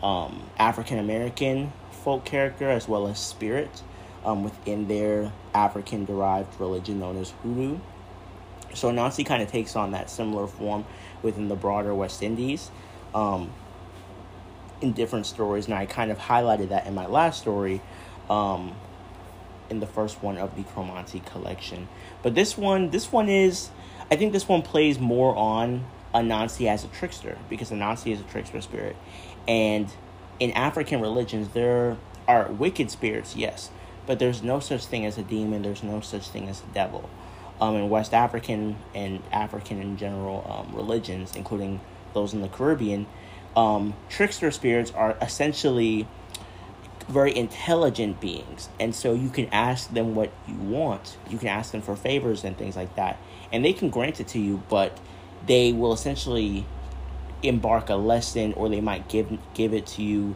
[0.03, 3.83] um, African American folk character as well as spirit
[4.25, 7.79] um, within their African derived religion known as Hoodoo.
[8.75, 10.85] So Anansi kind of takes on that similar form
[11.23, 12.71] within the broader West Indies
[13.15, 13.53] um,
[14.81, 15.67] in different stories.
[15.67, 17.81] And I kind of highlighted that in my last story
[18.29, 18.75] um,
[19.75, 21.89] in the first one of the Cromanti collection.
[22.23, 23.71] But this one, this one is,
[24.11, 25.85] I think this one plays more on
[26.15, 28.97] Anansi as a trickster because Anansi is a trickster spirit.
[29.47, 29.89] And
[30.41, 33.71] in African religions, there are wicked spirits, yes,
[34.07, 37.11] but there's no such thing as a demon, there's no such thing as a devil.
[37.61, 41.81] um, in West African and African in general um, religions, including
[42.13, 43.07] those in the Caribbean,
[43.57, 46.09] um, trickster spirits are essentially
[47.09, 48.69] very intelligent beings.
[48.81, 51.17] And so you can ask them what you want.
[51.29, 53.19] You can ask them for favors and things like that.
[53.53, 54.99] And they can grant it to you, but
[55.47, 56.67] they will essentially
[57.43, 60.35] embark a lesson or they might give give it to you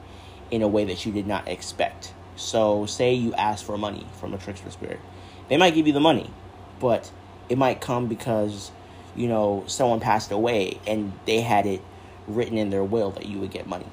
[0.51, 2.13] in a way that you did not expect.
[2.37, 5.01] So say you ask for money from a trickster spirit.
[5.49, 6.31] They might give you the money,
[6.79, 7.11] but
[7.49, 8.71] it might come because
[9.17, 11.83] you know someone passed away and they had it
[12.27, 13.87] written in their will that you would get money.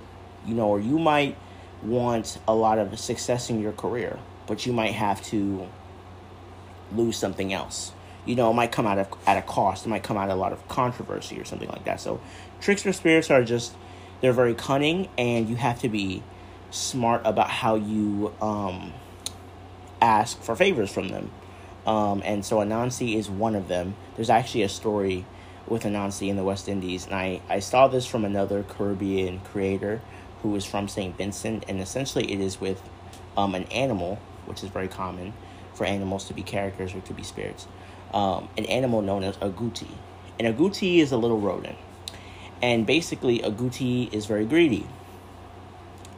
[0.45, 1.37] You know, or you might
[1.83, 5.67] want a lot of success in your career, but you might have to
[6.93, 7.91] lose something else.
[8.25, 9.85] You know, it might come out of at a cost.
[9.85, 11.99] It might come out of a lot of controversy or something like that.
[12.01, 12.19] So,
[12.59, 13.75] trickster spirits are just
[14.21, 16.23] they're very cunning, and you have to be
[16.71, 18.93] smart about how you um,
[20.01, 21.31] ask for favors from them.
[21.85, 23.95] Um, and so Anansi is one of them.
[24.15, 25.25] There's actually a story
[25.67, 30.01] with Anansi in the West Indies, and I, I saw this from another Caribbean creator
[30.45, 31.17] who is from St.
[31.17, 32.79] Vincent, and essentially it is with
[33.35, 35.33] um, an animal, which is very common
[35.73, 37.67] for animals to be characters or to be spirits,
[38.13, 39.89] um, an animal known as agouti.
[40.39, 41.77] And agouti is a little rodent.
[42.61, 44.85] And basically, agouti is very greedy.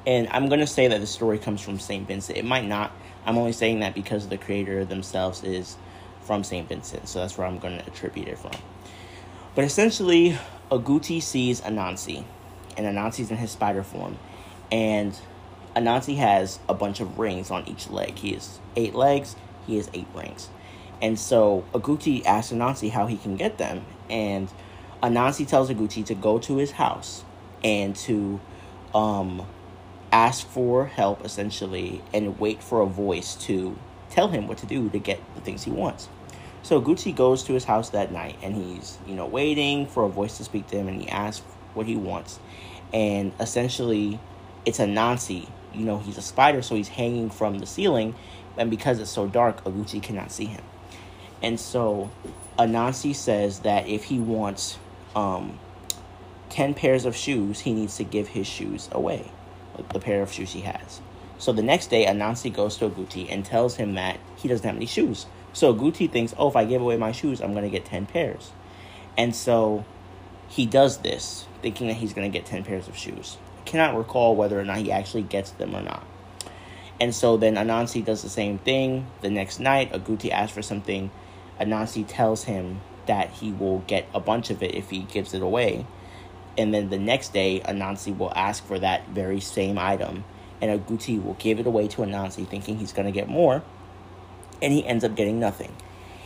[0.06, 2.06] And I'm going to say that the story comes from St.
[2.06, 2.38] Vincent.
[2.38, 2.92] It might not.
[3.26, 5.78] I'm only saying that because the creator themselves is
[6.22, 6.68] from St.
[6.68, 7.08] Vincent.
[7.08, 8.52] So that's where I'm going to attribute it from.
[9.56, 10.38] But essentially,
[10.70, 12.26] Agouti sees Anansi
[12.78, 14.18] and Anansi's in his spider form.
[14.72, 15.18] And
[15.76, 18.18] Anansi has a bunch of rings on each leg.
[18.18, 19.36] He has eight legs,
[19.66, 20.50] he has eight rings.
[21.02, 23.86] And so Agouti asks Anansi how he can get them.
[24.10, 24.52] And
[25.04, 27.24] Anansi tells Agouti to go to his house
[27.64, 28.40] and to
[28.96, 29.46] um,
[30.12, 33.78] ask for help, essentially, and wait for a voice to
[34.10, 36.10] tell him what to do to get the things he wants.
[36.64, 40.10] So Agouti goes to his house that night and he's, you know, waiting for a
[40.10, 41.46] voice to speak to him and he asks
[41.78, 42.40] what he wants
[42.94, 44.20] and essentially
[44.66, 45.48] it's a Anansi.
[45.74, 48.16] You know, he's a spider, so he's hanging from the ceiling,
[48.58, 50.64] and because it's so dark, Agouti cannot see him.
[51.42, 52.10] And so
[52.58, 54.80] Anansi says that if he wants
[55.16, 55.60] um,
[56.50, 59.32] 10 pairs of shoes, he needs to give his shoes away,
[59.78, 61.02] like the pair of shoes he has.
[61.38, 64.76] So the next day, Anansi goes to Agouti and tells him that he doesn't have
[64.76, 65.28] any shoes.
[65.54, 68.08] So Agouti thinks, oh, if I give away my shoes, I'm going to get 10
[68.08, 68.52] pairs.
[69.16, 69.86] And so
[70.50, 73.38] he does this thinking that he's going to get 10 pairs of shoes.
[73.60, 76.06] I cannot recall whether or not he actually gets them or not.
[77.00, 79.08] And so then Anansi does the same thing.
[79.22, 81.12] The next night, Agouti asks for something.
[81.60, 85.42] Anansi tells him that he will get a bunch of it if he gives it
[85.42, 85.86] away.
[86.58, 90.24] And then the next day, Anansi will ask for that very same item.
[90.60, 93.64] And Agouti will give it away to Anansi, thinking he's going to get more.
[94.62, 95.76] And he ends up getting nothing.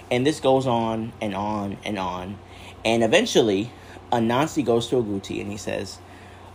[0.09, 2.39] And this goes on and on and on.
[2.85, 3.71] And eventually,
[4.11, 5.99] Anansi goes to Agouti and he says,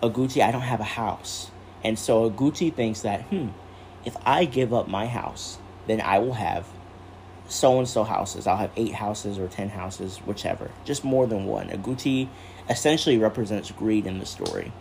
[0.03, 1.51] Agouti, I don't have a house.
[1.83, 3.49] And so Agouti thinks that, hmm,
[4.05, 6.67] if I give up my house, then I will have
[7.49, 8.47] so and so houses.
[8.47, 10.71] I'll have eight houses or ten houses, whichever.
[10.85, 11.69] Just more than one.
[11.69, 12.29] Agouti
[12.69, 14.73] essentially represents greed in the story.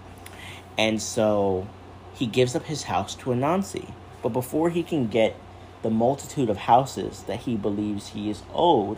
[0.77, 1.67] And so
[2.13, 3.93] he gives up his house to Anansi.
[4.21, 5.35] But before he can get
[5.81, 8.97] the multitude of houses that he believes he is owed,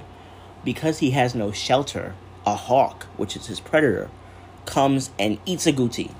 [0.63, 2.15] because he has no shelter
[2.47, 4.09] a hawk, which is his predator,
[4.65, 6.11] comes and eats Agouti.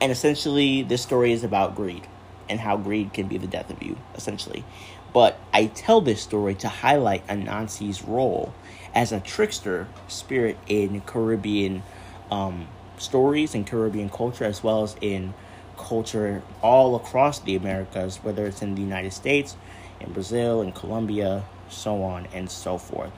[0.00, 2.06] And essentially, this story is about greed
[2.48, 4.64] and how greed can be the death of you, essentially.
[5.12, 8.54] But I tell this story to highlight Anansi's role
[8.94, 11.82] as a trickster spirit in Caribbean
[12.30, 15.34] um, stories and Caribbean culture, as well as in
[15.76, 19.56] culture all across the Americas, whether it's in the United States,
[19.98, 23.12] in Brazil, in Colombia, so on and so forth.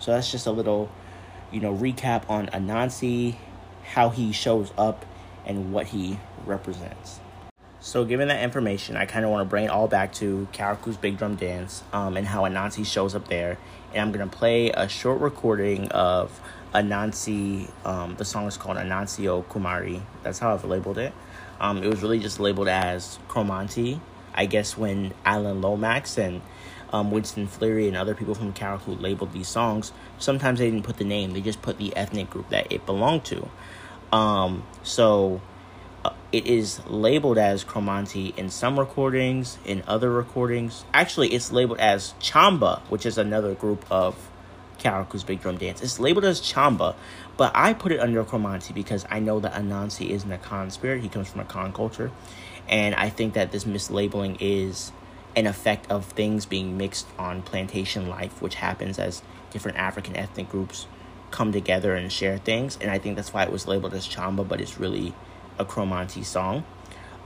[0.00, 0.90] So that's just a little
[1.54, 3.36] you know, recap on Anansi,
[3.84, 5.06] how he shows up,
[5.46, 7.20] and what he represents.
[7.80, 10.96] So, given that information, I kind of want to bring it all back to Carriacou's
[10.96, 13.58] Big Drum Dance um, and how Anansi shows up there.
[13.92, 16.40] And I'm going to play a short recording of
[16.74, 17.70] Anansi.
[17.84, 20.00] Um, the song is called Anansio Kumari.
[20.22, 21.12] That's how I've labeled it.
[21.60, 24.00] Um, it was really just labeled as Cromanti.
[24.34, 26.40] I guess when Alan Lomax and
[26.94, 30.96] um, Winston Fleary and other people from Carriacou labeled these songs, sometimes they didn't put
[30.96, 33.48] the name, they just put the ethnic group that it belonged to.
[34.12, 35.40] Um, so
[36.04, 40.84] uh, it is labeled as Cromanti in some recordings, in other recordings.
[40.94, 44.30] Actually, it's labeled as Chamba, which is another group of
[44.78, 45.82] Carriacou's Big Drum Dance.
[45.82, 46.94] It's labeled as Chamba,
[47.36, 51.02] but I put it under Cromanti because I know that Anansi is an Akan spirit.
[51.02, 52.12] He comes from a Akan culture.
[52.68, 54.92] And I think that this mislabeling is
[55.36, 60.48] an effect of things being mixed on plantation life, which happens as different African ethnic
[60.48, 60.86] groups
[61.30, 62.78] come together and share things.
[62.80, 65.14] And I think that's why it was labeled as Chamba, but it's really
[65.58, 66.64] a Cromanti song.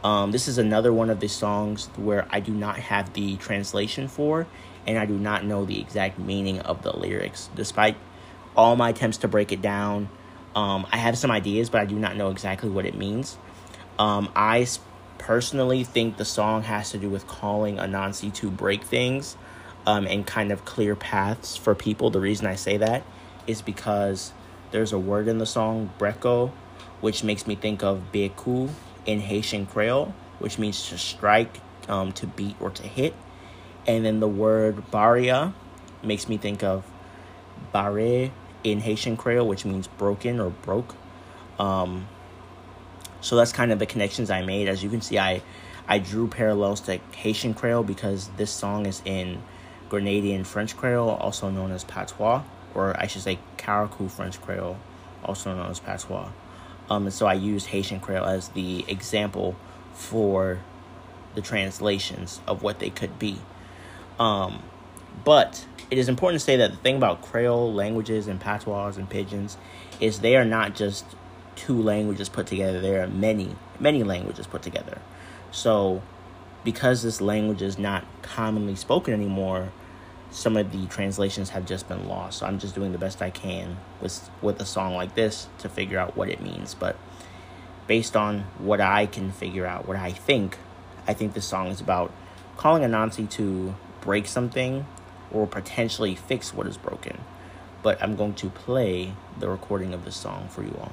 [0.02, 4.08] Um, this is another one of the songs where I do not have the translation
[4.08, 4.46] for,
[4.86, 7.50] and I do not know the exact meaning of the lyrics.
[7.54, 7.96] Despite
[8.56, 10.08] all my attempts to break it down,
[10.54, 13.36] um, I have some ideas, but I do not know exactly what it means.
[13.98, 14.66] Um, I
[15.18, 19.36] personally think the song has to do with calling Anansi to break things
[19.86, 22.10] um, and kind of clear paths for people.
[22.10, 23.02] The reason I say that
[23.46, 24.32] is because
[24.70, 26.50] there's a word in the song, breko,
[27.00, 28.70] which makes me think of beku
[29.06, 33.14] in Haitian Creole, which means to strike, um, to beat, or to hit.
[33.86, 35.54] And then the word baria
[36.02, 36.84] makes me think of
[37.72, 38.30] bare
[38.64, 40.94] in Haitian Creole, which means broken or broke.
[41.58, 42.08] Um,
[43.20, 44.68] so that's kind of the connections I made.
[44.68, 45.42] As you can see, I
[45.86, 49.42] I drew parallels to Haitian Creole because this song is in
[49.88, 52.42] Grenadian French Creole, also known as patois,
[52.74, 54.76] or I should say Carriacou French Creole,
[55.24, 56.28] also known as patois.
[56.90, 59.56] Um, and so I used Haitian Creole as the example
[59.94, 60.58] for
[61.34, 63.38] the translations of what they could be.
[64.18, 64.62] Um,
[65.24, 69.08] but it is important to say that the thing about Creole languages and patois and
[69.08, 69.56] pidgins
[70.00, 71.04] is they are not just
[71.58, 72.80] two languages put together.
[72.80, 74.98] There are many, many languages put together.
[75.50, 76.02] So,
[76.62, 79.72] because this language is not commonly spoken anymore,
[80.30, 82.38] some of the translations have just been lost.
[82.38, 85.68] So I'm just doing the best I can with with a song like this to
[85.68, 86.74] figure out what it means.
[86.74, 86.96] But
[87.86, 90.58] based on what I can figure out, what I think,
[91.08, 92.12] I think this song is about
[92.56, 94.86] calling Anansi to break something
[95.32, 97.18] or potentially fix what is broken.
[97.82, 100.92] But I'm going to play the recording of this song for you all.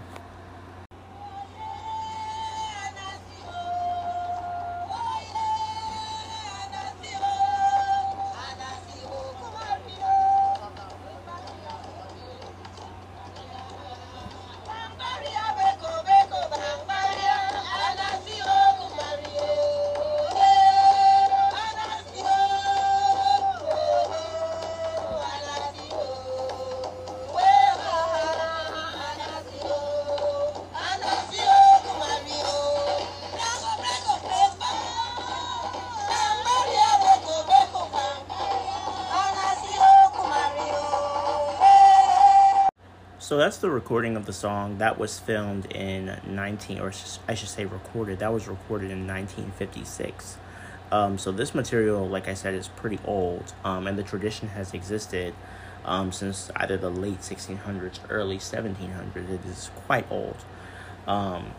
[43.46, 46.92] That's the recording of the song that was filmed in 19 or
[47.28, 48.18] I should say recorded.
[48.18, 50.38] That was recorded in 1956.
[50.92, 54.74] Um, so this material, like I said, is pretty old, um, and the tradition has
[54.74, 55.36] existed
[55.86, 59.16] um, since either the late 1600s, early 1700s.
[59.16, 60.38] It is quite old.
[61.06, 61.52] Um,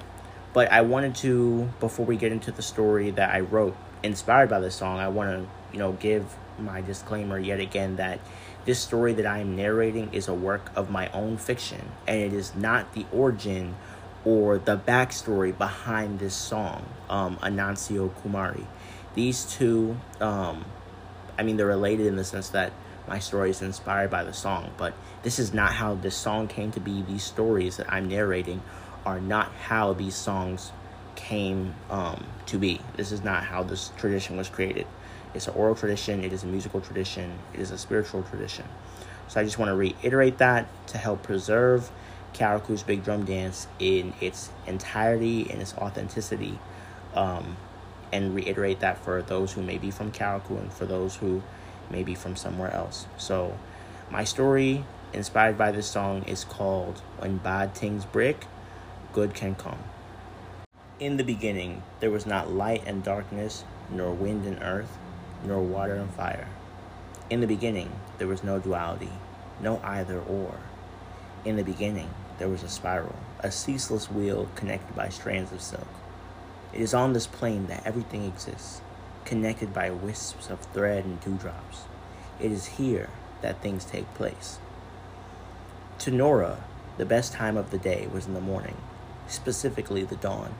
[0.53, 4.59] but I wanted to, before we get into the story that I wrote, inspired by
[4.59, 8.18] this song, I want to, you know, give my disclaimer yet again that
[8.67, 12.33] this story that I am narrating is a work of my own fiction, and it
[12.33, 13.77] is not the origin
[14.25, 18.67] or the backstory behind this song, um, Anancio Kumari.
[19.14, 20.64] These two, um,
[21.39, 22.73] I mean, they're related in the sense that
[23.07, 26.73] my story is inspired by the song, but this is not how this song came
[26.73, 27.03] to be.
[27.03, 28.62] These stories that I'm narrating
[29.05, 30.73] are not how these songs
[31.14, 32.81] came um, to be.
[32.97, 34.89] This is not how this tradition was created.
[35.37, 38.64] It's an oral tradition, it is a musical tradition, it is a spiritual tradition.
[39.28, 41.91] So I just want to reiterate that to help preserve
[42.32, 46.59] Carriacou's Big Drum Dance in its entirety and its authenticity.
[47.14, 47.57] Um,
[48.12, 51.43] and reiterate that for those who may be from Carriacou and for those who
[51.91, 53.07] may be from somewhere else.
[53.16, 53.59] So
[54.11, 58.47] my story inspired by this song is called When Bad Things Break,
[59.12, 59.78] Good Can Come.
[60.99, 64.97] In the beginning, there was not light and darkness, nor wind and earth,
[65.45, 66.49] nor water and fire.
[67.28, 69.11] In the beginning, there was no duality,
[69.61, 70.61] no either or.
[71.45, 75.89] In the beginning, there was a spiral, a ceaseless wheel connected by strands of silk.
[76.72, 78.80] It is on this plane that everything exists,
[79.24, 81.84] connected by wisps of thread and dewdrops.
[82.41, 83.09] It is here
[83.43, 84.59] that things take place.
[86.01, 86.64] To Nora,
[86.99, 88.76] the best time of the day was in the morning,
[89.26, 90.55] specifically the dawn.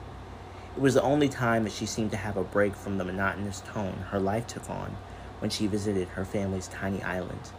[0.77, 3.61] It was the only time that she seemed to have a break from the monotonous
[3.61, 4.95] tone her life took on
[5.39, 7.49] when she visited her family's tiny island.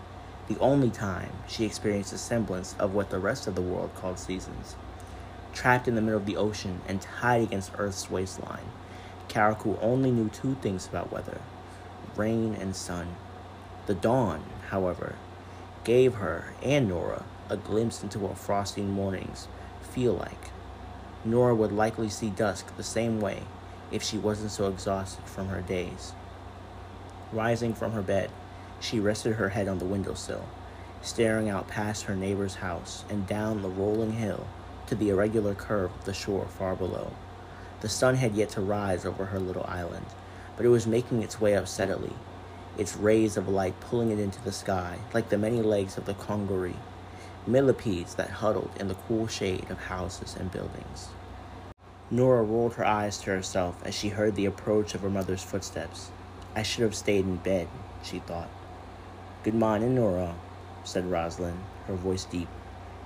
[0.47, 4.21] The only time she experienced a semblance of what the rest of the world called
[4.21, 4.77] seasons.
[5.53, 8.71] Trapped in the middle of the ocean and tied against Earth's waistline,
[9.27, 11.41] Carriacou only knew two things about weather
[12.15, 13.17] rain and sun.
[13.87, 15.17] The dawn, however,
[15.83, 19.49] gave her and Nora a glimpse into what frosty mornings
[19.83, 20.53] feel like
[21.31, 23.43] Nora would likely see dusk the same way
[23.91, 26.13] if she wasn't so exhausted from her days.
[27.33, 28.31] Rising from her bed,
[28.81, 30.49] she rested her head on the windowsill,
[31.03, 34.47] staring out past her neighbor's house and down the rolling hill
[34.87, 37.13] to the irregular curve of the shore far below.
[37.81, 40.07] The sun had yet to rise over her little island,
[40.57, 42.15] but it was making its way up steadily,
[42.77, 46.15] its rays of light pulling it into the sky like the many legs of the
[46.15, 46.77] congaree,
[47.47, 51.09] millipedes that huddled in the cool shade of houses and buildings.
[52.11, 56.11] Nora rolled her eyes to herself as she heard the approach of her mother's footsteps.
[56.57, 57.69] I should have stayed in bed,
[58.03, 58.49] she thought.
[59.43, 60.35] Good morning, Nora,
[60.85, 62.49] said Rosalind, her voice deep.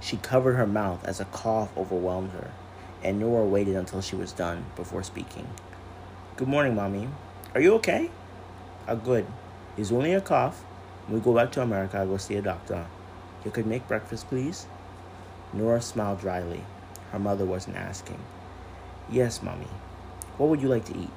[0.00, 2.52] She covered her mouth as a cough overwhelmed her,
[3.02, 5.48] and Nora waited until she was done before speaking.
[6.36, 7.08] Good morning, Mommy.
[7.56, 8.08] Are you okay?
[8.86, 9.26] Uh, good.
[9.76, 10.60] It's only a cough.
[11.06, 12.86] When we go back to America, I'll go see a doctor.
[13.44, 14.66] You could make breakfast, please?
[15.52, 16.64] Nora smiled dryly.
[17.10, 18.20] Her mother wasn't asking.
[19.12, 19.66] Yes, Mommy.
[20.38, 21.10] What would you like to eat?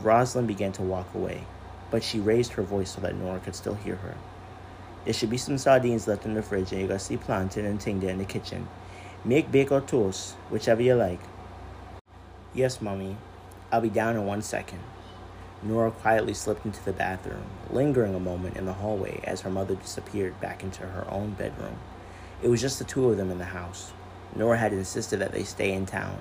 [0.00, 1.44] Rosalind began to walk away,
[1.90, 4.14] but she raised her voice so that Nora could still hear her.
[5.04, 7.78] There should be some sardines left in the fridge, and you gotta see plantain and
[7.78, 8.68] ting there in the kitchen.
[9.22, 11.20] Make bake or toast, whichever you like.
[12.54, 13.18] Yes, Mommy.
[13.70, 14.80] I'll be down in one second.
[15.62, 19.74] Nora quietly slipped into the bathroom, lingering a moment in the hallway as her mother
[19.74, 21.76] disappeared back into her own bedroom.
[22.42, 23.92] It was just the two of them in the house.
[24.34, 26.16] Nora had insisted that they stay in town,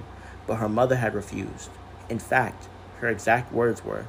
[0.48, 1.70] but her mother had refused.
[2.10, 2.68] In fact,
[3.00, 4.06] her exact words were,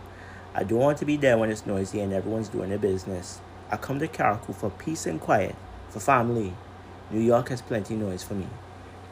[0.55, 3.41] I don't want to be there when it's noisy and everyone's doing their business.
[3.71, 5.55] I come to Carriacou for peace and quiet,
[5.89, 6.53] for family.
[7.11, 8.47] New York has plenty noise for me.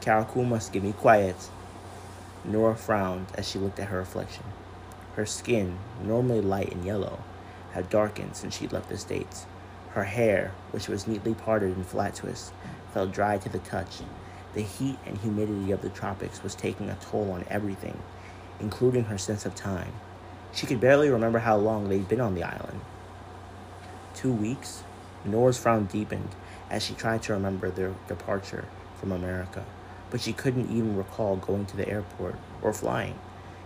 [0.01, 1.49] Carriacou must give me quiet.
[2.43, 4.43] Nora frowned as she looked at her reflection.
[5.15, 7.19] Her skin, normally light and yellow,
[7.73, 9.45] had darkened since she'd left the States.
[9.91, 12.51] Her hair, which was neatly parted in flat twists,
[12.93, 13.97] felt dry to the touch.
[14.53, 18.01] The heat and humidity of the tropics was taking a toll on everything,
[18.59, 19.93] including her sense of time.
[20.53, 22.81] She could barely remember how long they'd been on the island.
[24.13, 24.83] Two weeks?
[25.23, 26.29] Nora's frown deepened
[26.69, 28.65] as she tried to remember their departure
[28.99, 29.63] from America,
[30.09, 33.17] but she couldn't even recall going to the airport or flying.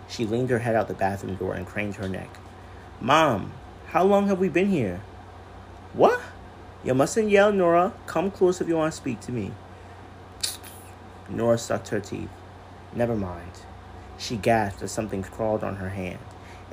[0.08, 2.30] She leaned her head out the bathroom door and craned her neck.
[3.00, 3.52] Mom,
[3.88, 5.00] how long have we been here?
[5.92, 6.20] What?
[6.84, 7.92] You mustn't yell, Nora.
[8.06, 9.50] Come close if you want to speak to me.
[11.28, 12.30] Nora sucked her teeth.
[12.94, 13.52] Never mind.
[14.18, 16.18] She gasped as something crawled on her hand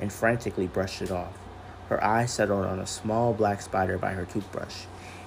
[0.00, 1.36] and frantically brushed it off.
[1.88, 4.84] Her eye settled on a small black spider by her toothbrush,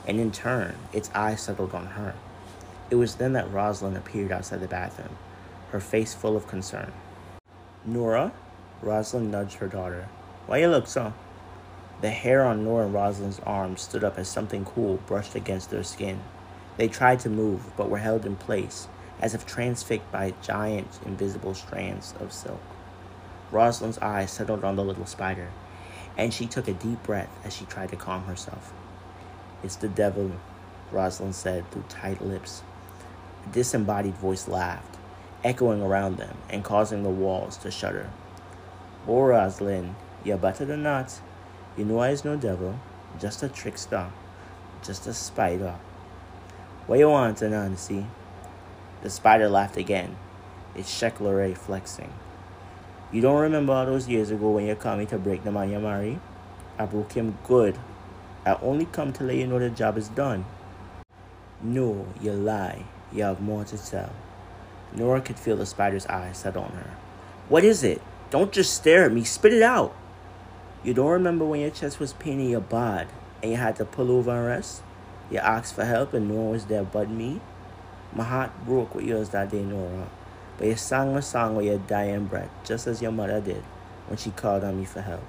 [0.08, 2.16] and in turn, its eye settled on her.
[2.90, 5.18] It was then that Rosalind appeared outside the bathroom,
[5.72, 6.92] her face full of concern.
[7.86, 8.32] Nora?
[8.82, 10.08] Rosalind nudged her daughter.
[10.48, 11.14] Why you look so?
[12.02, 15.84] The hair on Nora and Rosalind's arms stood up as something cool brushed against their
[15.84, 16.22] skin.
[16.78, 18.88] They tried to move, but were held in place,
[19.22, 22.62] as if transfixed by giant invisible strands of silk.
[23.52, 25.50] Rosalind's eyes settled on the little spider,
[26.18, 28.74] and she took a deep breath as she tried to calm herself.
[29.64, 30.32] It's the devil,
[30.92, 32.62] Rosalind said through tight lips.
[33.46, 34.98] A disembodied voice laughed
[35.44, 38.10] echoing around them and causing the walls to shudder.
[39.08, 41.20] Oh, Rosalind, you're better than that.
[41.78, 42.80] You know I is no devil,
[43.20, 44.08] just a trickster,
[44.84, 45.76] just a spider.
[46.88, 48.06] What you want, Nancy?
[49.04, 50.18] The spider laughed again,
[50.76, 52.12] its shekler flexing.
[53.12, 55.70] You don't remember all those years ago when you called me to break the man
[55.70, 56.20] you?
[56.78, 57.78] I broke him good.
[58.46, 60.46] I only come to let you know the job is done.
[61.62, 62.84] No, you lie.
[63.12, 64.12] You have more to tell.
[64.94, 66.92] Nora could feel the spider's eyes set on her.
[67.50, 68.02] What is it?
[68.30, 69.24] Don't just stare at me.
[69.24, 69.96] Spit it out.
[70.84, 73.08] You don't remember when your chest was paining your bod
[73.42, 74.82] and you had to pull over and rest?
[75.32, 77.42] You asked for help and no one was there but me?
[78.14, 80.10] My heart broke with yours that day, Nora.
[80.58, 83.64] But you sang a song with your dying breath, just as your mother did
[84.08, 85.24] when she called on me for help.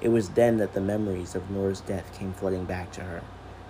[0.00, 3.22] It was then that the memories of Nora's death came flooding back to her.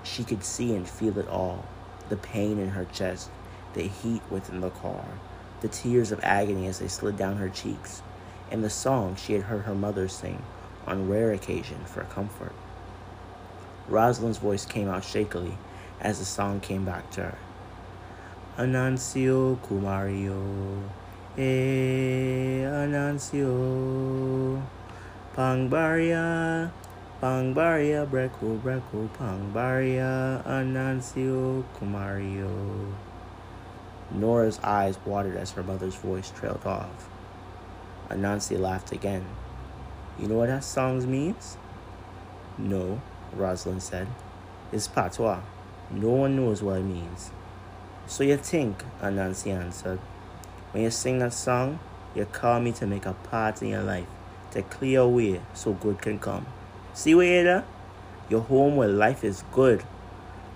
[0.02, 1.64] She could see and feel it all
[2.08, 3.30] the pain in her chest,
[3.74, 5.04] the heat within the car,
[5.60, 8.02] the tears of agony as they slid down her cheeks,
[8.50, 10.42] and the song she had heard her mother sing
[10.86, 12.52] on rare occasion for comfort.
[13.88, 15.56] Rosalind's voice came out shakily
[16.00, 17.38] as the song came back to her.
[18.58, 20.82] Anancio Kumario,
[21.36, 24.62] eh, Anancio,
[25.36, 26.70] Pangbaria,
[27.20, 32.94] Pangbaria, Breku, Breku, Pangbaria, Anancio Kumario.
[34.10, 37.10] Nora's eyes watered as her mother's voice trailed off.
[38.08, 39.26] Anansi laughed again.
[40.18, 41.58] You know what that song means?
[42.56, 43.02] No,
[43.34, 44.08] Rosalind said.
[44.72, 45.40] It's patois.
[45.90, 47.32] No one knows what it means.
[48.08, 49.98] So you think, Anansi answered.
[50.70, 51.80] When you sing that song,
[52.14, 54.06] you call me to make a part in your life,
[54.52, 56.46] to clear a way so good can come.
[56.94, 57.64] See where
[58.28, 59.82] Your home where life is good.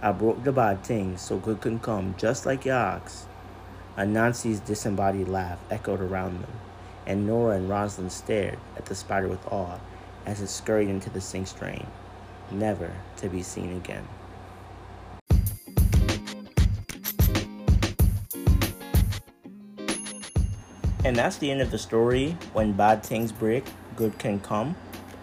[0.01, 3.27] I broke the bad things so good can come, just like your ox.
[3.99, 6.53] Anansi's disembodied laugh echoed around them,
[7.05, 9.79] and Nora and Rosalind stared at the spider with awe
[10.25, 11.87] as it scurried into the sink drain,
[12.51, 14.07] never to be seen again.
[21.05, 22.37] And that's the end of the story.
[22.53, 23.65] When bad things break,
[23.97, 24.77] good can come.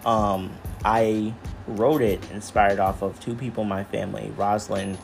[0.05, 1.33] Um, I
[1.67, 4.97] wrote it inspired off of two people in my family Rosalind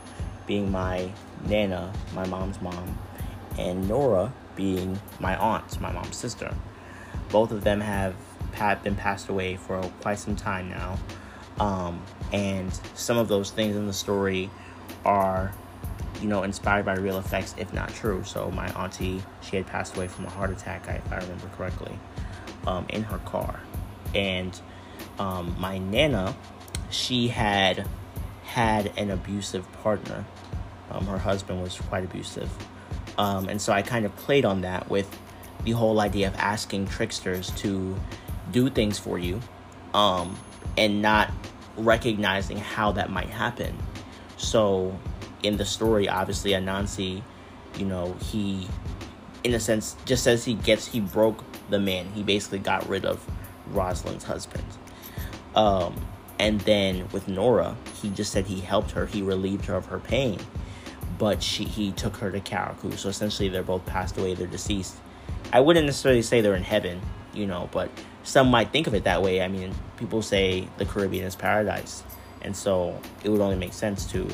[0.47, 1.11] being my
[1.45, 2.97] Nana, my mom's mom,
[3.57, 6.53] and Nora being my aunt, my mom's sister.
[7.29, 8.15] Both of them have
[8.83, 10.97] been passed away for quite some time now.
[11.59, 12.01] Um,
[12.31, 14.49] and some of those things in the story
[15.05, 15.53] are,
[16.21, 18.23] you know, inspired by real effects, if not true.
[18.23, 21.97] So my auntie, she had passed away from a heart attack, if I remember correctly,
[22.65, 23.59] um, in her car.
[24.15, 24.59] And
[25.19, 26.35] um, my nana,
[26.89, 27.87] she had
[28.43, 30.25] had an abusive partner.
[30.91, 32.49] Um, her husband was quite abusive.
[33.17, 35.19] Um, and so I kind of played on that with
[35.63, 37.95] the whole idea of asking tricksters to
[38.51, 39.39] do things for you
[39.93, 40.37] um,
[40.77, 41.31] and not
[41.77, 43.75] recognizing how that might happen.
[44.37, 44.97] So
[45.43, 47.21] in the story, obviously, Anansi,
[47.77, 48.67] you know, he,
[49.43, 52.07] in a sense, just says he gets, he broke the man.
[52.13, 53.25] He basically got rid of
[53.67, 54.65] Rosalind's husband.
[55.55, 55.95] Um,
[56.39, 59.99] and then with Nora, he just said he helped her, he relieved her of her
[59.99, 60.39] pain,
[61.19, 62.97] but she he took her to Carriacou.
[62.97, 64.95] So essentially, they're both passed away, they're deceased.
[65.51, 66.99] I wouldn't necessarily say they're in heaven,
[67.33, 67.91] you know, but
[68.23, 69.41] some might think of it that way.
[69.41, 72.03] I mean, people say the Caribbean is paradise,
[72.41, 74.27] and so it would only make sense to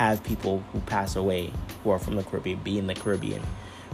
[0.00, 1.52] have people who pass away
[1.84, 3.42] who are from the Caribbean be in the Caribbean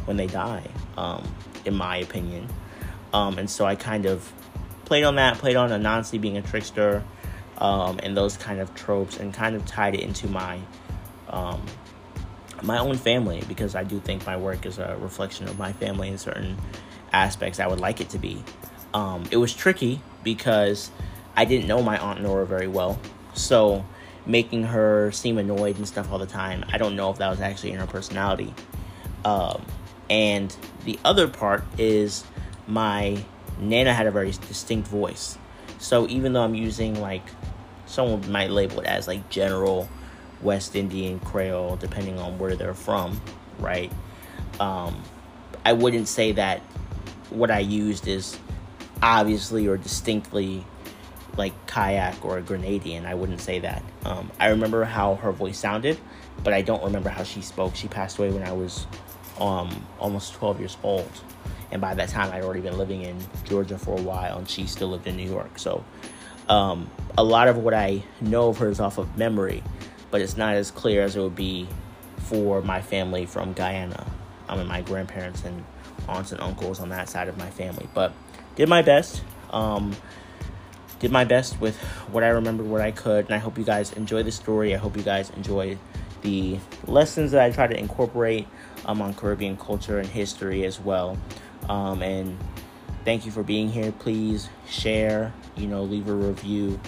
[0.04, 0.62] when they die,
[0.96, 1.26] um,
[1.64, 2.46] in my opinion.
[3.12, 4.32] Um, and so I kind of
[4.84, 7.02] played on that, played on Anansi being a trickster,
[7.58, 10.60] um, and those kind of tropes, and kind of tied it into my
[11.28, 11.60] um,
[12.62, 16.06] my own family because I do think my work is a reflection of my family
[16.06, 16.56] in certain
[17.12, 17.58] aspects.
[17.58, 18.44] I would like it to be.
[18.94, 20.92] Um, it was tricky because
[21.34, 22.96] I didn't know my aunt Nora very well,
[23.34, 23.84] so
[24.26, 26.64] making her seem annoyed and stuff all the time.
[26.72, 28.52] I don't know if that was actually in her personality.
[29.24, 29.64] Um,
[30.10, 30.54] and
[30.84, 32.24] the other part is
[32.66, 33.24] my
[33.58, 35.38] Nana had a very distinct voice.
[35.78, 37.24] So even though I'm using like
[37.86, 39.88] someone might label it as like general
[40.42, 43.20] West Indian Creole, depending on where they're from,
[43.58, 43.92] right?
[44.60, 45.02] Um,
[45.64, 46.60] I wouldn't say that
[47.30, 48.38] what I used is
[49.02, 50.64] obviously or distinctly
[51.36, 53.06] like kayak or a Grenadian.
[53.06, 53.82] I wouldn't say that.
[54.04, 55.98] Um, I remember how her voice sounded,
[56.42, 57.74] but I don't remember how she spoke.
[57.76, 58.86] She passed away when I was
[59.38, 61.10] um, almost 12 years old
[61.70, 64.66] and by that time I'd already been living in Georgia for a while, and she
[64.66, 65.58] still lived in New York.
[65.58, 65.84] So
[66.48, 69.62] um, a lot of what I know of her is off of memory,
[70.10, 71.68] but it's not as clear as it would be
[72.18, 74.06] for my family from Guyana.
[74.48, 75.64] I mean, my grandparents and
[76.08, 77.88] aunts and uncles on that side of my family.
[77.94, 78.12] But
[78.54, 79.22] did my best.
[79.50, 79.96] Um,
[80.98, 81.76] did my best with
[82.10, 84.74] what I remembered, what I could, and I hope you guys enjoy the story.
[84.74, 85.78] I hope you guys enjoy
[86.22, 88.46] the lessons that I try to incorporate
[88.86, 91.18] um, on Caribbean culture and history as well.
[91.68, 92.38] Um, and
[93.04, 93.92] thank you for being here.
[93.92, 96.80] Please share, you know, leave a review,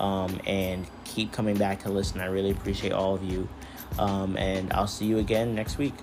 [0.00, 2.20] um, and keep coming back to listen.
[2.20, 3.48] I really appreciate all of you.
[3.98, 5.94] Um, and I'll see you again next week.